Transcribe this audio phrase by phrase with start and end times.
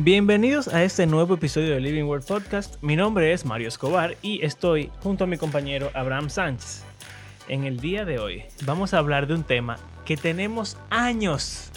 [0.00, 2.80] Bienvenidos a este nuevo episodio de Living World Podcast.
[2.82, 6.84] Mi nombre es Mario Escobar y estoy junto a mi compañero Abraham Sánchez.
[7.48, 11.72] En el día de hoy vamos a hablar de un tema que tenemos años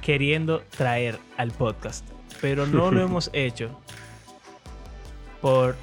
[0.00, 2.04] queriendo traer al podcast,
[2.40, 3.70] pero no lo hemos hecho
[5.40, 5.76] por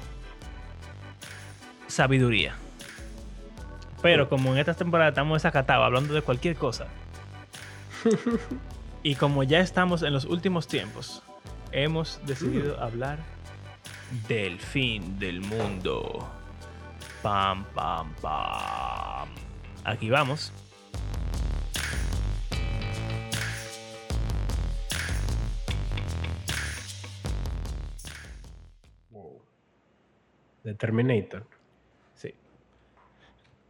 [1.86, 2.54] sabiduría.
[4.02, 6.86] Pero como en esta temporada estamos desacatados hablando de cualquier cosa,
[9.02, 11.22] y como ya estamos en los últimos tiempos,
[11.72, 13.18] hemos decidido hablar
[14.28, 16.28] del fin del mundo.
[17.22, 19.28] Pam, pam, pam.
[19.84, 20.52] Aquí vamos.
[30.64, 31.46] De Terminator.
[32.14, 32.34] Sí.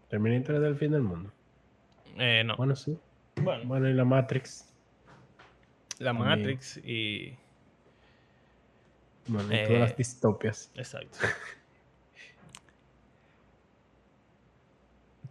[0.08, 1.30] Terminator es del fin del mundo.
[2.16, 2.56] Eh, no.
[2.56, 2.98] Bueno, sí.
[3.36, 4.72] Bueno, Bueno, y la Matrix.
[5.98, 6.28] la también.
[6.40, 7.36] Matrix y.
[9.28, 9.64] Bueno, Eh.
[9.66, 10.70] todas las distopias.
[10.74, 11.18] Exacto.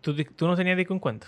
[0.01, 1.27] ¿Tú, tú no tenías disco en cuenta?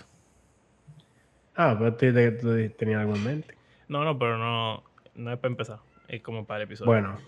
[1.56, 3.54] Ah, pero tú, te- tú tenías algo en mente.
[3.88, 4.82] No, no, pero no,
[5.14, 5.78] no es para empezar.
[6.06, 6.90] Es como para el episodio.
[6.90, 7.18] Bueno,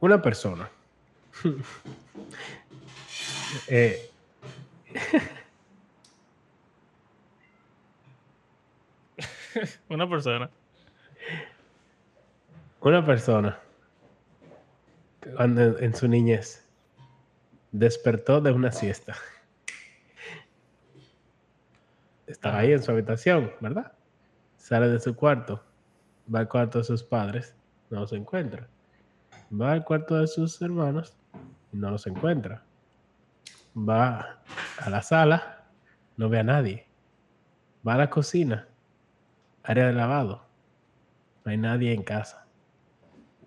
[0.00, 0.68] una persona.
[3.68, 4.10] eh,
[9.88, 10.50] Una persona.
[12.80, 13.58] una persona
[15.44, 16.68] en su niñez
[17.72, 19.14] despertó de una siesta.
[22.26, 23.92] Estaba ahí en su habitación, ¿verdad?
[24.56, 25.62] Sale de su cuarto,
[26.32, 27.54] va al cuarto de sus padres,
[27.90, 28.68] no los encuentra.
[29.50, 31.16] Va al cuarto de sus hermanos
[31.72, 32.64] no los encuentra.
[33.76, 34.40] Va
[34.78, 35.66] a la sala,
[36.16, 36.86] no ve a nadie.
[37.86, 38.68] Va a la cocina,
[39.62, 40.44] área de lavado,
[41.44, 42.47] no hay nadie en casa.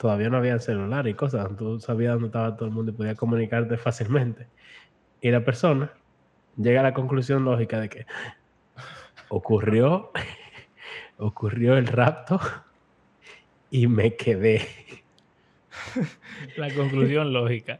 [0.02, 3.16] Todavía no había celular y cosas, tú sabías dónde estaba todo el mundo y podías
[3.16, 4.48] comunicarte fácilmente.
[5.22, 5.94] Y la persona
[6.58, 8.08] llega a la conclusión lógica de que
[9.30, 10.10] ocurrió,
[11.20, 12.40] ocurrió el rapto
[13.70, 14.68] y me quedé.
[16.58, 17.80] La conclusión lógica.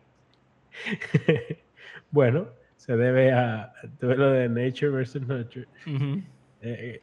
[2.12, 5.68] bueno, se debe a tú ves lo de nature versus nurture.
[5.88, 6.12] Eh,
[6.62, 7.02] eh,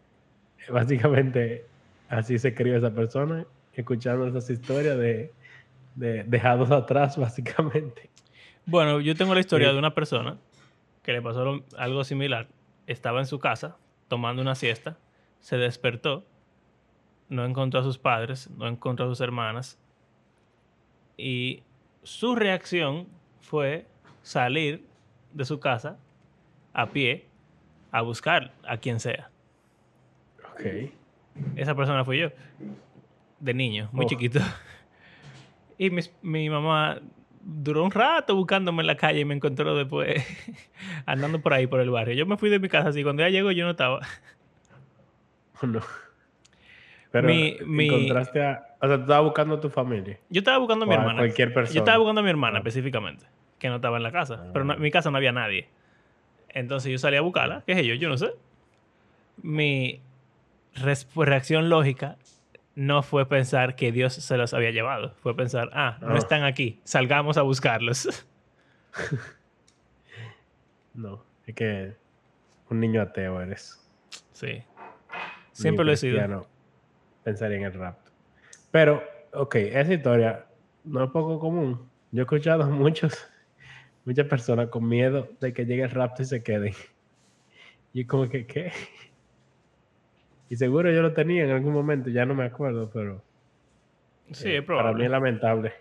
[0.70, 1.66] básicamente
[2.08, 3.44] así se crió esa persona,
[3.80, 5.32] escuchando esas historias de,
[5.94, 8.10] de dejados atrás, básicamente.
[8.66, 9.72] Bueno, yo tengo la historia Sí.
[9.72, 10.36] de una persona
[11.02, 12.48] que le pasó lo- algo similar.
[12.86, 13.76] Estaba en su casa
[14.08, 14.98] tomando una siesta,
[15.40, 16.24] se despertó,
[17.28, 19.78] no encontró a sus padres, no encontró a sus hermanas
[21.16, 21.62] y
[22.02, 23.06] su reacción
[23.40, 23.86] fue
[24.22, 24.84] salir
[25.32, 25.98] de su casa
[26.72, 27.26] a pie
[27.92, 29.30] a buscar a quien sea.
[30.52, 30.90] Ok.
[31.56, 32.30] Esa persona fui yo,
[33.40, 34.08] de niño, muy Oh.
[34.08, 34.40] chiquito.
[35.78, 36.98] Y mis- mi mamá
[37.42, 40.24] duró un rato buscándome en la calle y me encontró después
[41.06, 42.14] andando por ahí, por el barrio.
[42.14, 44.00] Yo me fui de mi casa así, cuando ella llegó yo no estaba.
[45.62, 45.80] No.
[47.10, 48.76] Pero Mi- mi- encontraste a...
[48.80, 50.20] O sea, tú estabas buscando a tu familia.
[50.28, 51.18] Yo estaba buscando a mi O a hermana.
[51.18, 51.74] cualquier persona.
[51.74, 52.60] Yo estaba buscando a mi hermana Ah.
[52.60, 53.26] específicamente,
[53.58, 54.50] que no estaba en la casa.
[54.52, 54.76] Pero no- Ah.
[54.76, 55.68] en mi casa no había nadie.
[56.50, 58.30] Entonces yo salí a buscarla, qué sé yo, yo no sé.
[59.42, 60.00] Mi
[61.14, 62.16] reacción lógica
[62.78, 65.12] no fue pensar que Dios se los había llevado.
[65.20, 66.18] Fue pensar, ah, no Ah.
[66.18, 68.08] están aquí, salgamos a buscarlos.
[70.94, 71.24] No.
[71.46, 71.94] Es que
[72.70, 73.78] un niño ateo eres.
[74.32, 74.46] sí.
[74.46, 76.46] Ni Siempre lo he sido.
[77.24, 78.12] Pensaría en el rapto.
[78.70, 79.02] Pero,
[79.32, 80.46] ok, esa historia
[80.84, 81.88] no es poco común.
[82.12, 83.26] Yo he escuchado a muchos,
[84.04, 86.74] muchas personas con miedo de que llegue el rapto y se queden.
[87.92, 88.70] Y como que, ¿qué?
[90.48, 93.22] Y seguro yo lo tenía en algún momento, ya no me acuerdo, pero
[94.32, 95.04] Sí, eh, es para mí probable.
[95.04, 95.72] es lamentable.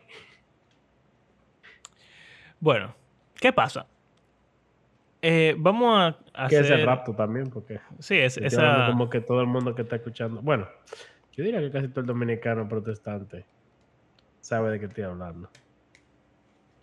[2.59, 2.93] Bueno,
[3.35, 3.85] ¿qué pasa?
[5.21, 6.65] Eh, vamos a Que hacer...
[6.65, 8.87] es el rapto también, porque Sí, es, esa...
[8.87, 10.67] como que todo el mundo que está escuchando, bueno,
[11.33, 13.45] yo diría que casi todo el dominicano protestante
[14.41, 15.49] sabe de qué estoy hablando.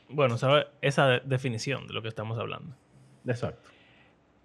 [0.08, 0.66] Bueno, ¿sabe?
[0.80, 2.74] esa de- definición de lo que estamos hablando.
[3.26, 3.70] Exacto.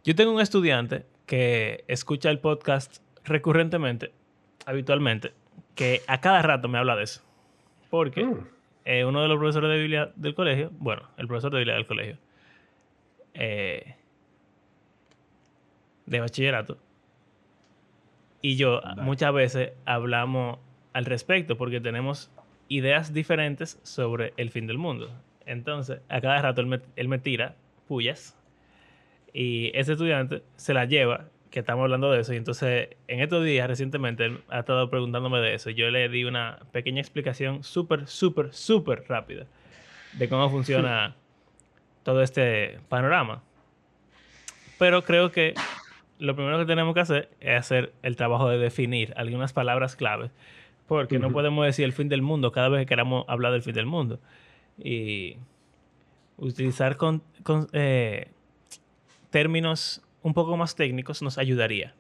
[0.04, 2.98] Yo tengo un estudiante que escucha el podcast
[3.30, 4.12] recurrentemente,
[4.66, 5.34] habitualmente,
[5.76, 7.22] que a cada rato me habla de eso.
[7.90, 8.48] Porque Mm.
[8.86, 11.86] eh, uno de los profesores de Biblia del colegio, bueno, el profesor de Biblia del
[11.86, 12.18] colegio,
[13.34, 13.96] eh,
[16.06, 16.78] de bachillerato,
[18.42, 20.60] y yo muchas veces hablamos
[20.94, 22.32] al respecto porque tenemos
[22.68, 25.12] ideas diferentes sobre el fin del mundo.
[25.46, 27.56] Entonces, a cada rato él me, él me tira
[27.88, 28.36] pullas
[29.34, 32.34] y ese estudiante se la lleva que estamos hablando de eso.
[32.34, 35.70] Y entonces, en estos días, recientemente, él ha estado preguntándome de eso.
[35.70, 39.46] Yo le di una pequeña explicación súper, súper, súper rápida
[40.14, 41.16] de cómo funciona
[42.04, 43.44] todo este panorama.
[44.78, 45.54] Pero creo que
[46.20, 50.32] lo primero que tenemos que hacer es hacer el trabajo de definir algunas palabras claves.
[50.88, 53.74] Porque no podemos decir el fin del mundo cada vez que queramos hablar del fin
[53.74, 54.20] del mundo.
[54.78, 55.38] Y
[56.38, 57.22] utilizar con,
[57.74, 58.30] eh,
[59.30, 61.96] términos un poco más técnicos nos ayudaría.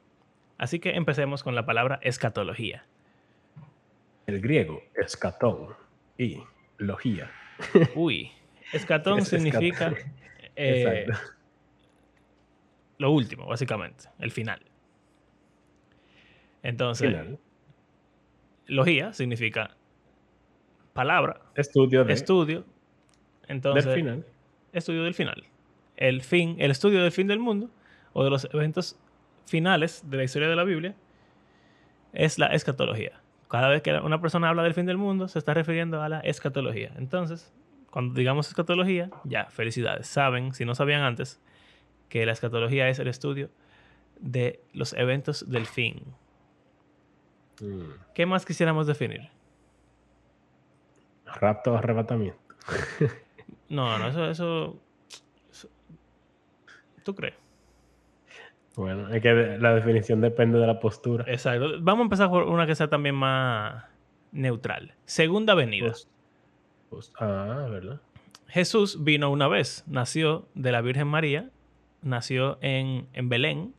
[0.57, 2.85] Así que empecemos con la palabra escatología.
[4.27, 5.75] El griego, escatón
[6.17, 6.43] y
[6.77, 7.31] logía.
[7.95, 8.31] Uy,
[8.73, 9.93] escatón significa
[10.55, 11.07] eh,
[12.97, 14.61] lo último, básicamente, el final.
[16.61, 17.15] Entonces,
[18.67, 19.77] logía significa
[20.93, 22.65] palabra, estudio, de, estudio.
[23.47, 24.25] Entonces, del final.
[24.73, 25.45] Estudio del final.
[25.95, 27.69] El fin, el estudio del fin del mundo
[28.13, 28.97] o de los eventos
[29.45, 30.95] finales de la historia de la Biblia
[32.13, 33.21] es la escatología.
[33.49, 36.19] Cada vez que una persona habla del fin del mundo, se está refiriendo a la
[36.19, 36.91] escatología.
[36.97, 37.51] Entonces,
[37.89, 40.07] cuando digamos escatología, ya, felicidades.
[40.07, 41.41] Saben, si no sabían antes,
[42.09, 43.49] que la escatología es el estudio
[44.19, 46.03] de los eventos del fin.
[47.61, 47.91] Mm.
[48.13, 49.29] ¿Qué más quisiéramos definir?
[51.25, 52.39] Rapto o arrebatamiento.
[53.69, 54.79] no, no, eso, eso,
[55.51, 55.69] eso,
[57.03, 57.35] ¿Tú crees?
[58.79, 61.25] Bueno, es que la definición depende de la postura.
[61.27, 61.67] Exacto.
[61.81, 63.83] Vamos a empezar por una que sea también más
[64.31, 64.93] neutral.
[65.03, 65.91] Segunda venida.
[67.19, 67.99] ah, ¿verdad?
[68.47, 71.49] Jesús vino una vez, nació de la Virgen María,
[72.03, 73.73] nació en, Belén,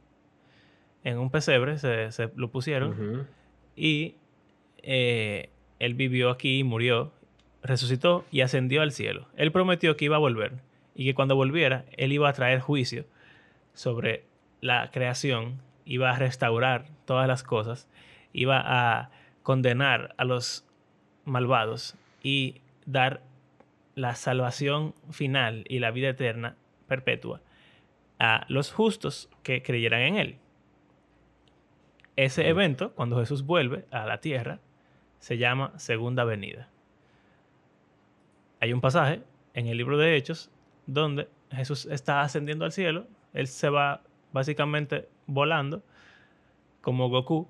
[1.02, 3.26] en un pesebre, se, lo pusieron,
[3.74, 4.16] y
[4.82, 5.48] eh,
[5.78, 7.10] él vivió aquí, murió,
[7.62, 9.28] resucitó y ascendió al cielo.
[9.38, 10.52] Él prometió que iba a volver
[10.94, 13.06] y que cuando volviera, él iba a traer juicio
[13.72, 14.28] sobre
[14.60, 17.88] la creación, iba a restaurar todas las cosas,
[18.32, 19.10] iba a
[19.42, 20.66] condenar a los
[21.24, 23.22] malvados y dar
[23.94, 27.40] la salvación final y la vida eterna perpetua
[28.18, 30.36] a los justos que creyeran en él.
[32.16, 34.60] Ese evento, cuando Jesús vuelve a la tierra,
[35.20, 36.68] se llama Segunda Venida.
[38.60, 39.22] Hay un pasaje
[39.54, 40.50] en el libro de Hechos
[40.86, 45.82] donde Jesús está ascendiendo al cielo, él se va básicamente volando,
[46.80, 47.48] como Goku.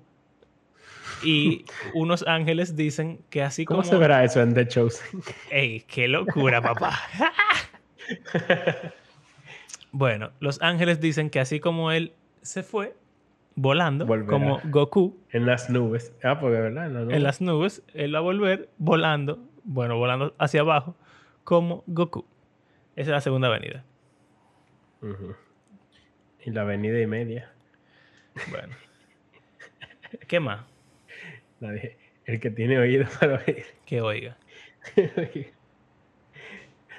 [1.23, 3.81] Y unos ángeles dicen que así como.
[3.81, 5.21] ¿Cómo se verá eso en The Chosen?
[5.49, 6.99] ¡Ey, qué locura, papá!
[9.91, 12.95] bueno, los ángeles dicen que así como él se fue
[13.55, 15.17] volando, como Goku.
[15.31, 16.13] En las nubes.
[16.23, 20.61] Ah, porque verdad, en, en, las nubes, él va a volver volando, bueno, volando hacia
[20.61, 20.95] abajo,
[21.43, 22.25] como Goku.
[22.95, 23.85] Esa es la segunda avenida.
[26.43, 27.51] Y la avenida y media.
[28.49, 28.73] Bueno.
[30.27, 30.65] ¿Qué más?
[32.25, 33.65] el que tiene oído para oír.
[33.85, 34.37] Que oiga.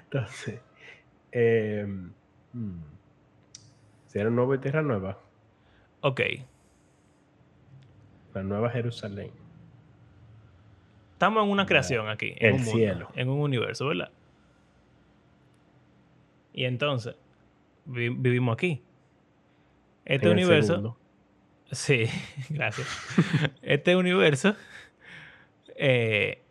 [0.05, 0.61] Entonces,
[1.33, 1.87] eh,
[2.53, 2.83] hmm,
[4.07, 5.19] ¿será un nuevo tierra nueva?
[6.03, 6.21] Ok.
[8.35, 9.33] La nueva Jerusalén.
[11.13, 12.35] Estamos en una creación aquí.
[12.37, 13.09] En el cielo.
[13.15, 14.11] en un universo, ¿verdad?
[16.53, 17.17] Y entonces,
[17.87, 18.83] vivimos aquí.
[20.05, 20.97] Este universo.
[21.71, 22.05] Sí,
[22.51, 22.87] gracias.
[23.63, 24.55] este universo
[25.77, 26.43] eh,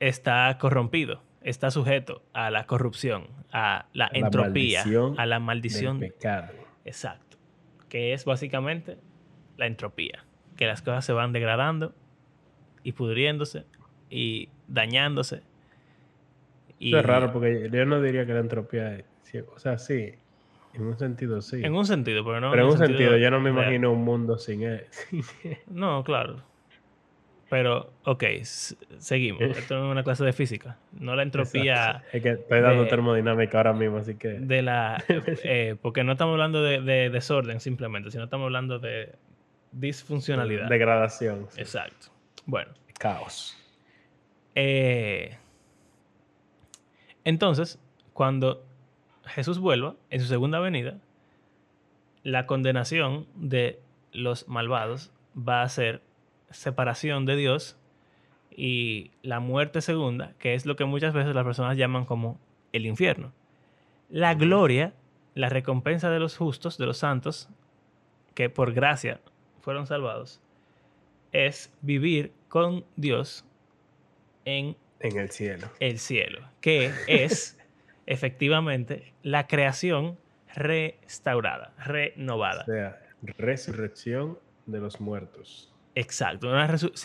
[0.00, 4.84] está corrompido, está sujeto a la corrupción, a la, entropía,
[5.16, 6.00] a la maldición.
[6.00, 6.52] Del pecado.
[6.84, 7.36] Exacto.
[7.88, 8.98] Que es básicamente
[9.56, 10.24] la entropía.
[10.56, 11.94] Que las cosas se van degradando
[12.82, 13.64] y pudriéndose
[14.10, 15.42] y dañándose.
[16.78, 16.88] Y...
[16.88, 19.04] Eso es raro porque yo no diría que la entropía es.
[19.54, 20.14] O sea, sí,
[20.76, 21.62] en un sentido, sí.
[21.62, 22.50] En un sentido, pero no.
[22.50, 24.84] Pero en un sentido, yo no me imagino un mundo sin él.
[25.68, 26.42] no, claro.
[27.48, 29.40] Pero, ok, seguimos.
[29.40, 29.50] Eh.
[29.56, 30.78] Esto es una clase de física.
[30.98, 32.02] No la entropía.
[32.12, 34.28] Es que estoy dando termodinámica ahora mismo, así que.
[34.28, 35.02] De la.
[35.44, 39.14] Eh, porque no estamos hablando de, desorden simplemente, sino estamos hablando de
[39.70, 40.68] disfuncionalidad.
[40.68, 41.46] Degradación.
[41.56, 42.08] Exacto.
[42.46, 42.72] Bueno.
[42.98, 43.56] Caos.
[44.54, 45.36] Eh,
[47.24, 47.78] entonces,
[48.12, 48.65] cuando
[49.26, 50.98] Jesús vuelva en su segunda venida,
[52.22, 53.80] la condenación de
[54.12, 56.02] los malvados va a ser
[56.50, 57.76] separación de Dios
[58.50, 62.40] y la muerte segunda, que es lo que muchas veces las personas llaman como
[62.72, 63.32] el infierno.
[64.08, 64.94] La gloria,
[65.34, 67.48] la recompensa de los justos, de los santos,
[68.34, 69.20] que por gracia
[69.60, 70.40] fueron salvados,
[71.32, 73.44] es vivir con Dios
[74.44, 75.68] en, en el cielo.
[75.80, 77.58] El cielo, que es
[78.06, 80.18] efectivamente la creación
[80.54, 82.62] restaurada, renovada.
[82.62, 82.98] O sea,
[83.38, 85.72] Resurrección de los muertos.
[85.94, 86.52] Exacto.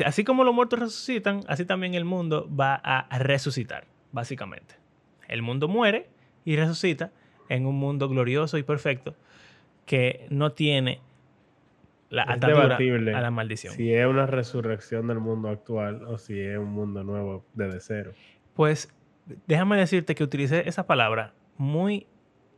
[0.06, 4.76] Así como los muertos resucitan, así también el mundo va a resucitar, básicamente.
[5.28, 6.10] El mundo muere
[6.44, 7.12] y resucita
[7.50, 9.16] en un mundo glorioso y perfecto
[9.86, 11.02] que no tiene
[12.10, 13.74] la atadura a la maldición.
[13.74, 18.12] Si es una resurrección del mundo actual o si es un mundo nuevo desde cero.
[18.54, 18.94] Pues
[19.48, 22.08] déjame decirte que utilicé esa palabra muy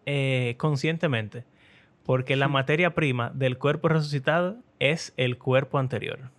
[0.06, 1.46] eh, conscientemente
[2.06, 6.32] porque la materia prima del cuerpo resucitado es el cuerpo anterior.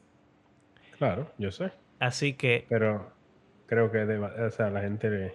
[0.98, 1.72] Claro, yo sé.
[1.98, 2.66] Así que...
[2.68, 3.10] Pero
[3.66, 5.34] creo que o sea, la gente...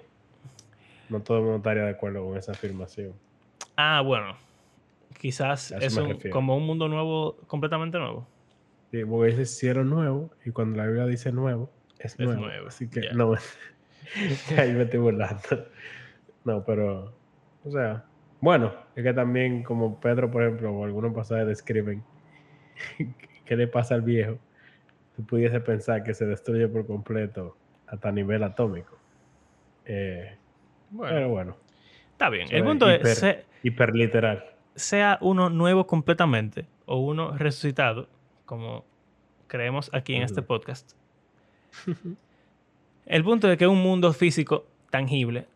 [1.10, 3.13] No todo el mundo estaría de acuerdo con esa afirmación.
[3.75, 4.38] Ah, bueno.
[5.17, 6.00] Quizás es
[6.31, 8.27] como un mundo nuevo, completamente nuevo.
[8.91, 12.67] Sí, porque es cielo nuevo y cuando la Biblia dice nuevo, es, nuevo.
[12.67, 13.34] Así que no,
[14.58, 15.68] ahí me estoy burlando.
[16.46, 17.13] No, pero,
[17.63, 18.06] o sea,
[18.41, 22.03] bueno, es que también como Pedro, por ejemplo, o algunos pasajes describen
[23.46, 24.38] qué le pasa al viejo,
[25.15, 28.98] tú pudiese pensar que se destruye por completo hasta nivel atómico.
[29.86, 30.38] Eh,
[30.91, 31.58] bueno, pero bueno.
[32.12, 32.48] Está bien.
[32.51, 33.25] El punto es...
[33.63, 34.46] hiperliteral.
[34.75, 38.08] Sea uno nuevo completamente o uno resucitado,
[38.46, 38.86] como
[39.48, 40.94] creemos aquí en este podcast.
[43.10, 45.48] El punto es que un mundo físico tangible,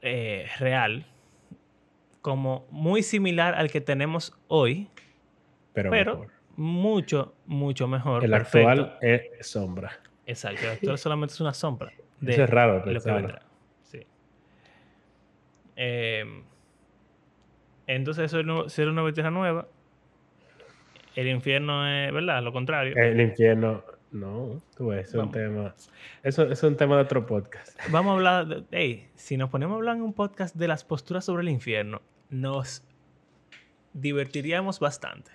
[0.00, 1.04] eh, real,
[2.22, 4.88] como muy similar al que tenemos hoy,
[5.72, 6.26] pero,
[6.56, 8.24] mucho, mucho mejor.
[8.24, 9.98] El actual es sombra.
[10.24, 11.92] Exacto, el actual solamente es una sombra.
[12.20, 13.42] De Eso es raro, lo que vendrá.
[13.82, 14.06] Sí.
[15.74, 16.44] Em,
[17.88, 19.66] entonces, eso es ser una tierra nueva.
[21.16, 22.40] El infierno es, ¿verdad?
[22.42, 22.94] Lo contrario.
[22.96, 25.74] El infierno, no, tú es un tema.
[26.22, 27.78] Eso, es un tema de otro podcast.
[27.90, 28.46] Vamos a hablar.
[28.46, 31.48] De, hey, si nos ponemos a hablar en un podcast de las posturas sobre el
[31.48, 32.82] infierno, nos
[33.92, 35.30] divertiríamos bastante.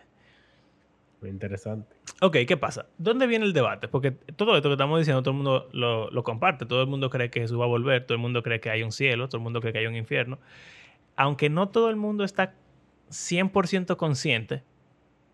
[1.21, 1.95] Muy interesante.
[2.21, 2.87] Ok, ¿qué pasa?
[2.97, 3.87] ¿Dónde viene el debate?
[3.87, 6.65] Porque todo esto que estamos diciendo, todo el mundo lo, lo, comparte.
[6.65, 8.83] Todo el mundo cree que Jesús va a volver, todo el mundo cree que hay
[8.83, 10.37] un cielo, todo el mundo cree que hay un infierno.
[11.15, 12.53] Aunque no todo el mundo está
[13.09, 14.63] 100% consciente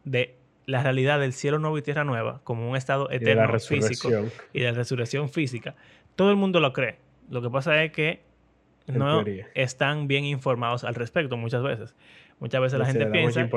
[0.04, 4.10] de la realidad del cielo nuevo y tierra nueva como un estado eterno físico
[4.54, 5.76] y de la resurrección física,
[6.16, 6.98] todo el mundo lo cree.
[7.30, 8.22] Lo que pasa es que
[8.88, 9.24] no
[9.56, 11.96] están bien informados al respecto muchas veces.
[12.40, 13.48] Muchas veces la gente piensa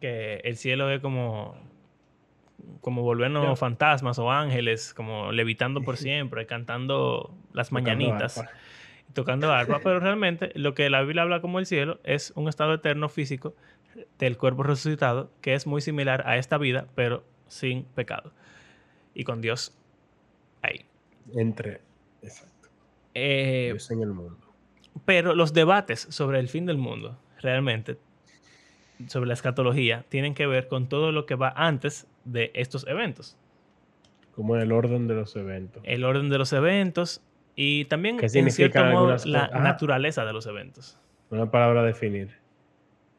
[0.00, 1.56] que el cielo es como
[2.80, 8.42] como volvernos fantasmas o ángeles, como levitando por siempre, cantando las mañanitas,
[9.14, 12.74] tocando arpa, pero realmente lo que la Biblia habla como el cielo es un estado
[12.74, 13.54] eterno físico
[14.18, 18.32] del cuerpo resucitado que es muy similar a esta vida, pero sin pecado.
[19.14, 19.76] Y con Dios
[20.62, 20.86] ahí.
[21.34, 21.80] Entre,
[22.22, 22.68] exacto.
[23.14, 24.38] Eh, Dios en el mundo.
[25.04, 27.98] Pero los debates sobre el fin del mundo, realmente,
[29.08, 33.36] sobre la escatología, tienen que ver con todo lo que va antes de estos eventos.
[34.34, 35.82] Como el orden de los eventos.
[35.84, 37.22] El orden de los eventos
[37.54, 40.98] y también, en cierto modo, la naturaleza de los eventos.
[41.30, 42.41] Una palabra a definir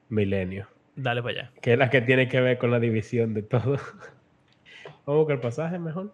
[0.10, 0.68] milenio.
[0.96, 1.52] Dale para allá.
[1.62, 3.78] Que es la que tiene que ver con la división de todo.
[5.06, 6.14] Vamos que el pasaje mejor.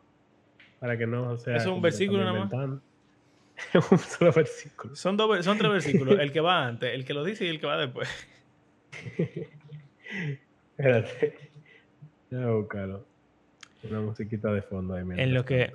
[0.79, 1.57] Para que no sea.
[1.57, 2.53] Es un versículo nada más.
[3.91, 4.95] un solo versículo.
[4.95, 6.19] Son, dos, son tres versículos.
[6.19, 8.09] El que va antes, el que lo dice y el que va después.
[10.77, 11.51] Espérate.
[12.31, 13.05] Voy a buscarlo.
[13.83, 15.03] Una musiquita de fondo ahí.
[15.17, 15.73] En lo que.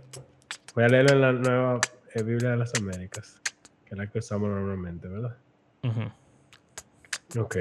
[0.75, 1.81] Voy a leerlo en la nueva
[2.15, 3.41] eh, Biblia de las Américas.
[3.85, 5.37] Que es la que usamos normalmente, ¿verdad?
[7.39, 7.57] Ok.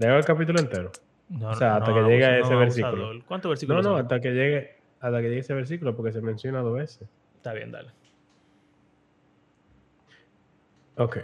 [0.00, 0.90] ¿Leo el capítulo entero?
[1.42, 3.22] o sea, hasta que llegue a ese versículo.
[3.26, 3.84] ¿Cuántos versículos?
[3.84, 7.06] No, no, hasta que llegue, hasta que llegue ese versículo, porque se menciona dos veces.
[7.36, 7.90] Está bien, dale.
[10.96, 11.18] Ok.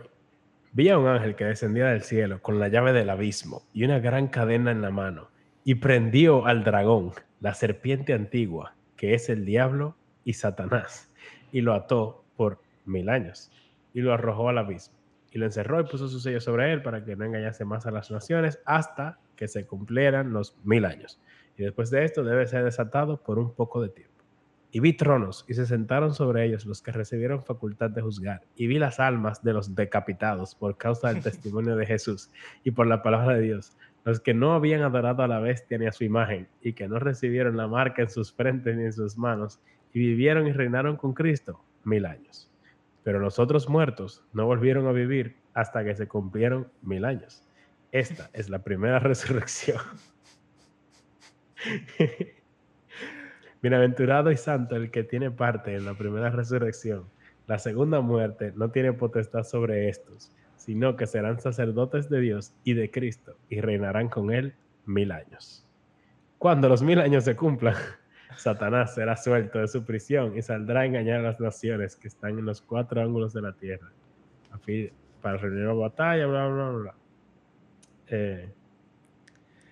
[0.72, 3.98] Vi a un ángel que descendía del cielo con la llave del abismo y una
[3.98, 5.30] gran cadena en la mano,
[5.64, 11.10] y prendió al dragón, la serpiente antigua, que es el diablo y Satanás,
[11.50, 13.50] y lo ató por mil años,
[13.94, 14.95] y lo arrojó al abismo
[15.36, 17.90] y lo encerró y puso su sello sobre él para que no engañase más a
[17.90, 21.20] las naciones hasta que se cumplieran los mil años.
[21.58, 24.14] Y después de esto debe ser desatado por un poco de tiempo.
[24.70, 28.44] Y vi tronos y se sentaron sobre ellos los que recibieron facultad de juzgar.
[28.56, 32.30] Y vi las almas de los decapitados por causa del testimonio de Jesús
[32.64, 33.76] y por la palabra de Dios.
[34.04, 36.98] Los que no habían adorado a la bestia ni a su imagen y que no
[36.98, 39.60] recibieron la marca en sus frentes ni en sus manos
[39.92, 42.50] y vivieron y reinaron con Cristo mil años
[43.06, 47.40] pero los otros muertos no volvieron a vivir hasta que se cumplieron mil años.
[47.92, 49.80] Esta es la primera resurrección.
[53.62, 57.04] Bienaventurado y santo el que tiene parte en la primera resurrección.
[57.46, 62.74] La segunda muerte no tiene potestad sobre estos, sino que serán sacerdotes de Dios y
[62.74, 65.64] de Cristo y reinarán con él mil años.
[66.38, 67.76] Cuando los mil años se cumplan,
[68.36, 72.38] Satanás será suelto de su prisión y saldrá a engañar a las naciones que están
[72.38, 73.90] en los cuatro ángulos de la tierra,
[74.50, 74.90] a fin,
[75.22, 76.94] para reunir una batalla, bla, bla, bla.
[78.08, 78.52] Eh,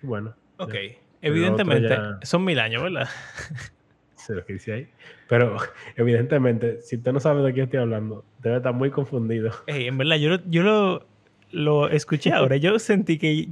[0.01, 0.35] bueno.
[0.57, 0.73] Ok.
[0.73, 0.79] ya.
[1.21, 3.07] Evidentemente, ya- son mil años, ¿verdad?
[4.15, 4.89] Sé lo que dice ahí.
[5.27, 5.57] Pero
[5.95, 9.51] evidentemente, si usted no sabe de qué estoy hablando, debe estar muy confundido.
[9.67, 11.07] Ey, en verdad, yo, lo- yo lo,
[11.51, 12.57] lo escuché ahora.
[12.57, 13.49] Yo sentí que.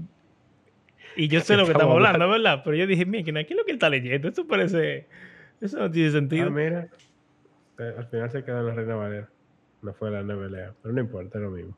[1.16, 2.62] Y yo sé lo que estamos hablando, ¿verdad?
[2.64, 4.28] Pero yo dije, mira, ¿qué es lo que él está leyendo?
[4.28, 5.08] Esto parece.
[5.62, 6.48] Eso no tiene sentido.
[6.48, 6.88] Ah, mira.
[7.80, 9.30] Eh, Al final se quedó en la Reina Valera.
[9.82, 10.74] No fue la Nebelea.
[10.82, 11.78] Pero no importa, es lo mismo.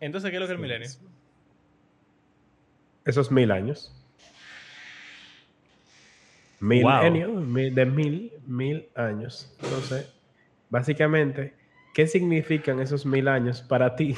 [0.00, 0.88] Entonces, ¿qué es lo que es el milenio?
[3.04, 3.94] Esos mil años.
[6.60, 9.54] Milenio, mil- de mil, mil años.
[9.62, 10.06] Entonces,
[10.68, 11.54] básicamente,
[11.94, 14.14] ¿qué significan esos mil años para ti?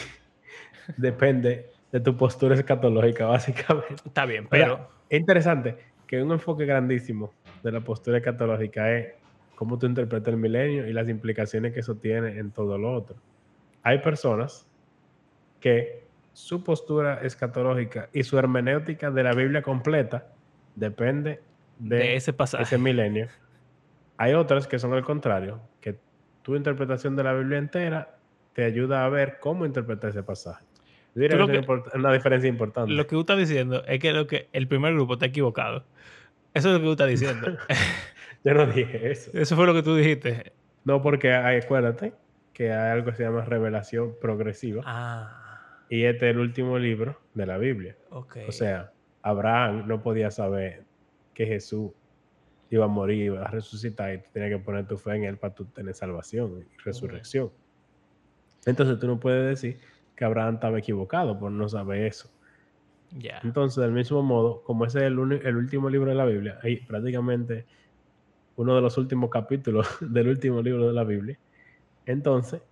[0.96, 4.02] Depende de tu postura escatológica, básicamente.
[4.04, 7.32] Está bien, Pero es interesante que un enfoque grandísimo
[7.62, 9.14] de la postura escatológica es
[9.54, 13.16] cómo tú interpretas el milenio y las implicaciones que eso tiene en todo lo otro.
[13.82, 14.66] Hay personas
[15.60, 20.28] que su postura escatológica y su hermenéutica de la Biblia completa
[20.74, 21.40] depende
[21.78, 22.64] de, De ese pasaje.
[22.64, 23.28] ese milenio.
[24.16, 25.98] Hay otras que son al contrario, que
[26.42, 28.16] tu interpretación de la Biblia entera
[28.54, 30.64] te ayuda a ver cómo interpretar ese pasaje.
[31.14, 32.92] Yo diría que es una diferencia importante.
[32.92, 35.84] Lo que tú estás diciendo es que, lo que el primer grupo está equivocado.
[36.54, 37.56] Eso es lo que tú estás diciendo.
[38.44, 39.30] Yo no dije eso.
[39.34, 40.52] Eso fue lo que tú dijiste.
[40.84, 42.12] No, porque hay, acuérdate
[42.52, 44.82] que hay algo que se llama revelación progresiva.
[44.84, 47.96] Ah, Y este es el último libro de la Biblia.
[48.10, 48.38] ok.
[48.48, 48.92] O sea,
[49.22, 50.84] Abraham no podía saber
[51.34, 51.92] que Jesús
[52.70, 55.36] iba a morir, iba a resucitar y tú tenías que poner tu fe en él
[55.36, 57.50] para tú tener salvación y resurrección.
[58.64, 59.78] Entonces tú no puedes decir
[60.22, 62.30] que Abraham estaba equivocado por no saber eso.
[63.10, 63.40] ya.
[63.42, 67.66] Entonces, del mismo modo, como ese es el, último libro de la Biblia, hay prácticamente
[68.54, 71.36] uno de los últimos capítulos del último libro de la Biblia.
[72.06, 72.62] Entonces,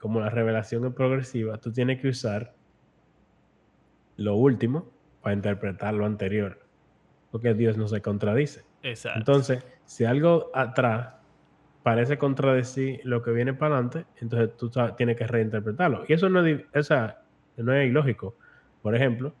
[0.00, 2.52] como la revelación es progresiva, tú tienes que usar
[4.16, 4.90] lo último
[5.22, 6.58] para interpretar lo anterior,
[7.30, 8.64] porque Dios no se contradice.
[8.82, 9.20] Exacto.
[9.20, 11.14] Entonces, si algo atrás
[11.84, 16.04] parece contradecir lo que viene para adelante, entonces tú tienes que reinterpretarlo.
[16.08, 17.22] Y eso no es, sea,
[17.56, 18.34] no es ilógico.
[18.82, 19.32] Por ejemplo,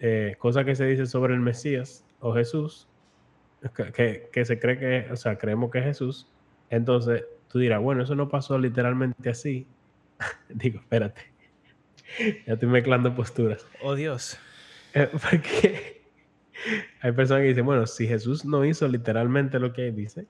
[0.00, 2.88] eh, cosas que se dice sobre el Mesías o Jesús,
[3.74, 6.28] que, que- que se cree que, o sea, creemos que es Jesús,
[6.68, 9.66] entonces tú dirás, bueno, eso no pasó literalmente así.
[10.50, 11.22] Digo, espérate,
[12.46, 13.66] ya estoy mezclando posturas.
[13.82, 14.38] oh Dios.
[14.94, 16.02] Eh, Porque
[17.00, 20.26] hay personas que dicen, bueno, si Jesús no hizo literalmente lo que dice,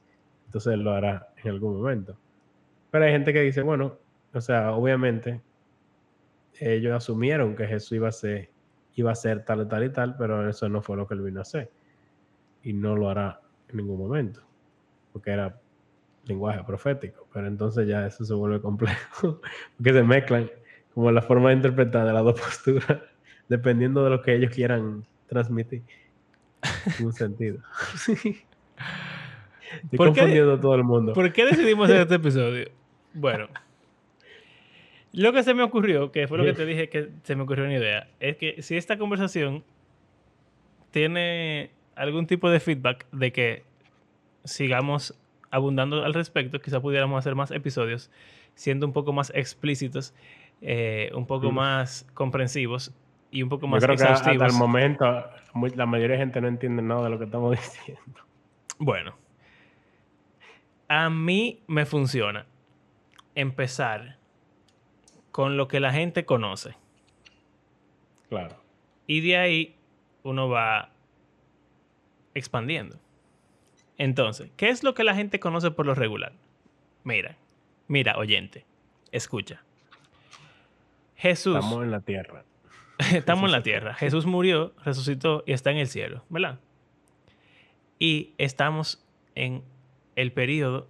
[0.48, 2.16] entonces lo hará en algún momento.
[2.90, 3.98] Pero hay gente que dice, bueno,
[4.32, 5.42] o sea, obviamente
[6.58, 8.48] ellos asumieron que Jesús iba a ser,
[8.94, 11.40] iba a ser tal tal y tal, pero eso no fue lo que él vino
[11.40, 11.70] a hacer.
[12.62, 14.40] Y no lo hará en ningún momento,
[15.12, 15.60] porque era
[16.24, 17.28] lenguaje profético.
[17.30, 19.40] Pero entonces ya eso se vuelve complejo,
[19.76, 20.50] porque se mezclan
[20.94, 23.02] como la forma de interpretar de las dos posturas,
[23.48, 25.82] dependiendo de lo que ellos quieran transmitir.
[26.98, 27.58] En un sentido.
[29.84, 31.12] Estoy ¿Por qué- confundiendo a todo el mundo.
[31.12, 32.68] ¿Por qué decidimos hacer este episodio?
[33.14, 33.48] Bueno,
[35.12, 37.64] lo que se me ocurrió, que fue lo que te dije que se me ocurrió
[37.64, 39.64] una idea, es que si esta conversación
[40.90, 43.62] tiene algún tipo de feedback de que
[44.44, 45.14] sigamos
[45.50, 48.10] abundando al respecto, quizá pudiéramos hacer más episodios
[48.54, 50.14] siendo un poco más explícitos,
[50.60, 52.92] eh, un poco más comprensivos
[53.30, 55.24] y un poco Yo más creo que hasta el momento
[55.74, 58.20] la mayoría de gente no entiende nada de lo que estamos diciendo.
[58.78, 59.14] Bueno,
[60.88, 62.46] a mí me funciona
[63.34, 64.16] empezar
[65.30, 66.74] con lo que la gente conoce.
[68.28, 68.56] Claro.
[69.06, 69.76] Y de ahí
[70.22, 70.90] uno va
[72.34, 72.98] expandiendo.
[73.98, 76.32] Entonces, ¿qué es lo que la gente conoce por lo regular?
[77.04, 77.36] Mira,
[77.86, 78.64] mira, oyente,
[79.12, 79.62] escucha.
[81.16, 82.44] Jesús, Estamos en la tierra.
[83.12, 83.94] estamos en la tierra.
[83.94, 86.60] Jesús murió, resucitó y está en el cielo, ¿verdad?
[87.98, 89.62] Y estamos en
[90.20, 90.88] el periodo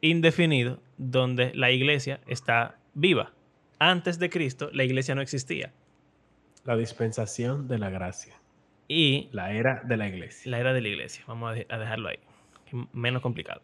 [0.00, 3.32] indefinido donde la iglesia está viva.
[3.78, 5.72] Antes de Cristo, la iglesia no existía.
[6.64, 8.34] La dispensación de la gracia.
[8.88, 10.50] Y La era de la iglesia.
[10.50, 11.24] la era de la iglesia.
[11.26, 12.18] Vamos a, de- a dejarlo ahí.
[12.92, 13.62] Menos complicado.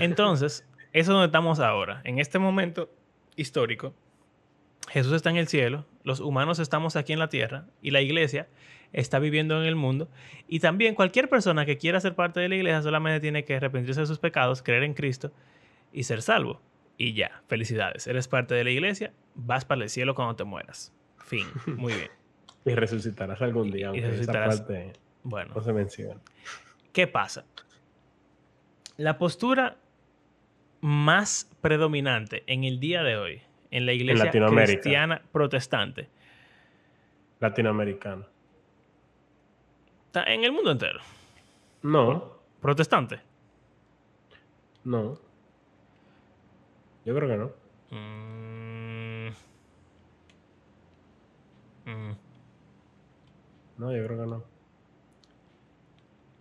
[0.00, 2.00] Entonces, eso es donde estamos ahora.
[2.04, 2.90] En este momento
[3.36, 3.94] histórico,
[4.90, 8.48] Jesús está en el cielo, los humanos estamos aquí en la tierra y la iglesia
[8.92, 10.08] está viviendo en el mundo.
[10.48, 14.00] Y también cualquier persona que quiera ser parte de la iglesia solamente tiene que arrepentirse
[14.00, 15.32] de sus pecados, creer en Cristo
[15.92, 16.60] y ser salvo.
[16.96, 18.06] Y ya, felicidades.
[18.06, 20.92] Eres parte de la iglesia, vas para el cielo cuando te mueras.
[21.18, 21.46] Fin.
[21.66, 22.10] Muy bien.
[22.64, 24.60] Y resucitarás algún día, Y esa resucitarás.
[24.60, 26.20] parte Bueno, no se menciona.
[26.92, 27.44] ¿qué pasa?
[28.96, 29.76] La postura
[30.80, 36.08] más predominante en el día de hoy en la iglesia cristiana protestante
[37.40, 38.26] Latinoamericano.
[40.08, 41.00] Está en el mundo entero.
[41.82, 43.20] No, Protestante.
[44.84, 45.18] no.
[47.04, 47.50] Yo creo que no.
[47.90, 49.28] Mm.
[51.86, 52.16] Mm.
[53.78, 54.44] No, yo creo que no.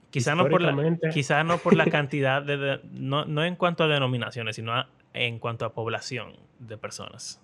[0.10, 3.84] Quizá no, por la, quizá no por la cantidad de, de- no, no en cuanto
[3.84, 7.42] a denominaciones, sino a- en cuanto a población de personas.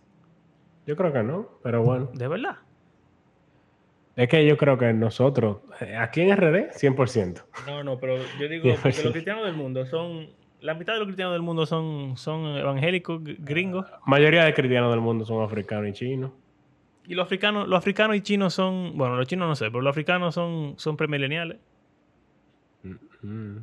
[0.86, 2.10] Yo creo que no, pero bueno.
[2.14, 2.58] De verdad.
[4.16, 7.44] Es que yo creo que nosotros, eh, aquí en RD, 100%.
[7.66, 9.04] No, no, pero yo digo Bien, porque sí.
[9.04, 10.30] los cristianos del mundo son.
[10.62, 13.86] La mitad de los cristianos del mundo son, son evangélicos, gringos.
[14.06, 16.32] mayoría de cristianos del mundo son africanos y chinos.
[17.06, 18.96] Y los africanos, los africanos y chinos son.
[18.98, 21.58] Bueno, los chinos no sé, pero los africanos son, son premileniales.
[23.24, 23.58] Mm.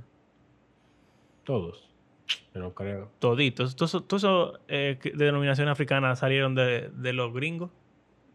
[1.45, 1.89] Todos.
[2.55, 3.11] Yo no creo.
[3.19, 3.77] Toditos.
[3.77, 7.71] Todos esos- todos esos, eh, que- de denominación africana salieron de, de los gringos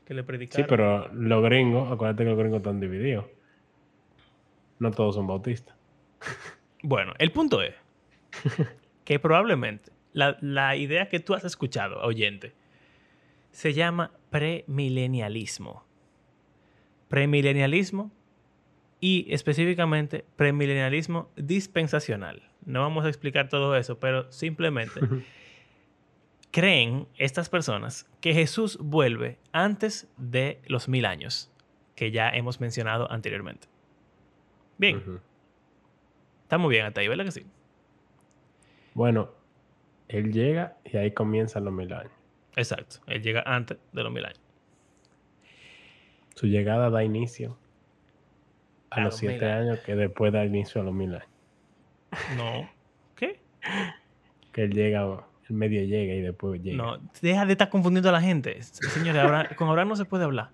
[0.06, 3.26] que le Sí, pero los gringos, acuérdate que los gringos están divididos.
[4.80, 5.76] No todos son bautistas.
[6.88, 7.74] Bueno, el punto es
[9.06, 12.54] que probablemente la, la idea que tú has escuchado, oyente,
[13.50, 15.84] se llama premilenialismo.
[17.08, 18.12] Premilenialismo
[19.00, 22.44] y específicamente premilenialismo dispensacional.
[22.66, 25.00] No vamos a explicar todo eso, pero simplemente
[26.56, 31.52] creen estas personas que Jesús vuelve antes de los mil años
[31.96, 33.68] que ya hemos mencionado anteriormente.
[34.78, 35.20] Bien, Ujú.
[36.44, 37.46] estamos bien hasta ahí, ¿verdad que sí?
[38.94, 39.32] Bueno,
[40.08, 42.14] él llega y ahí comienzan los mil años.
[42.56, 43.02] Exacto.
[43.08, 44.40] Él llega antes de los mil años.
[46.36, 47.58] Su llegada da inicio
[48.92, 51.28] a, A los los siete mil años, que después da inicio a los mil años.
[52.38, 52.70] No.
[53.18, 53.42] ¿Qué?
[54.54, 56.78] Que él llega, el medio llega y después llega.
[56.78, 56.98] No.
[57.22, 58.62] Deja de estar confundiendo a la gente.
[58.64, 60.50] Señores, Abraham- con Abraham no se puede hablar.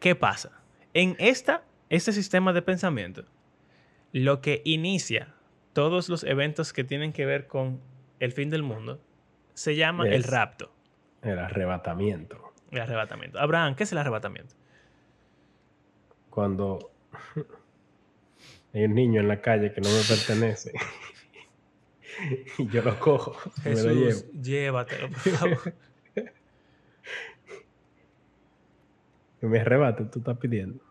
[0.00, 0.50] ¿Qué pasa?
[0.94, 3.24] En esta, este sistema de pensamiento,
[4.12, 5.34] lo que inicia
[5.72, 7.80] todos los eventos que tienen que ver con
[8.18, 9.00] el fin del mundo
[9.54, 10.72] se llama el rapto,
[11.22, 12.52] El arrebatamiento.
[12.70, 13.38] el arrebatamiento.
[13.38, 14.54] Abraham, ¿qué es el arrebatamiento?
[16.30, 16.90] Cuando
[18.74, 20.72] hay un niño en la calle que no me pertenece
[22.58, 24.04] y yo lo cojo, me lo llevo.
[24.06, 25.74] Jesús, llévatelo, por favor.
[29.40, 30.82] Que me arrebate, tú estás pidiendo.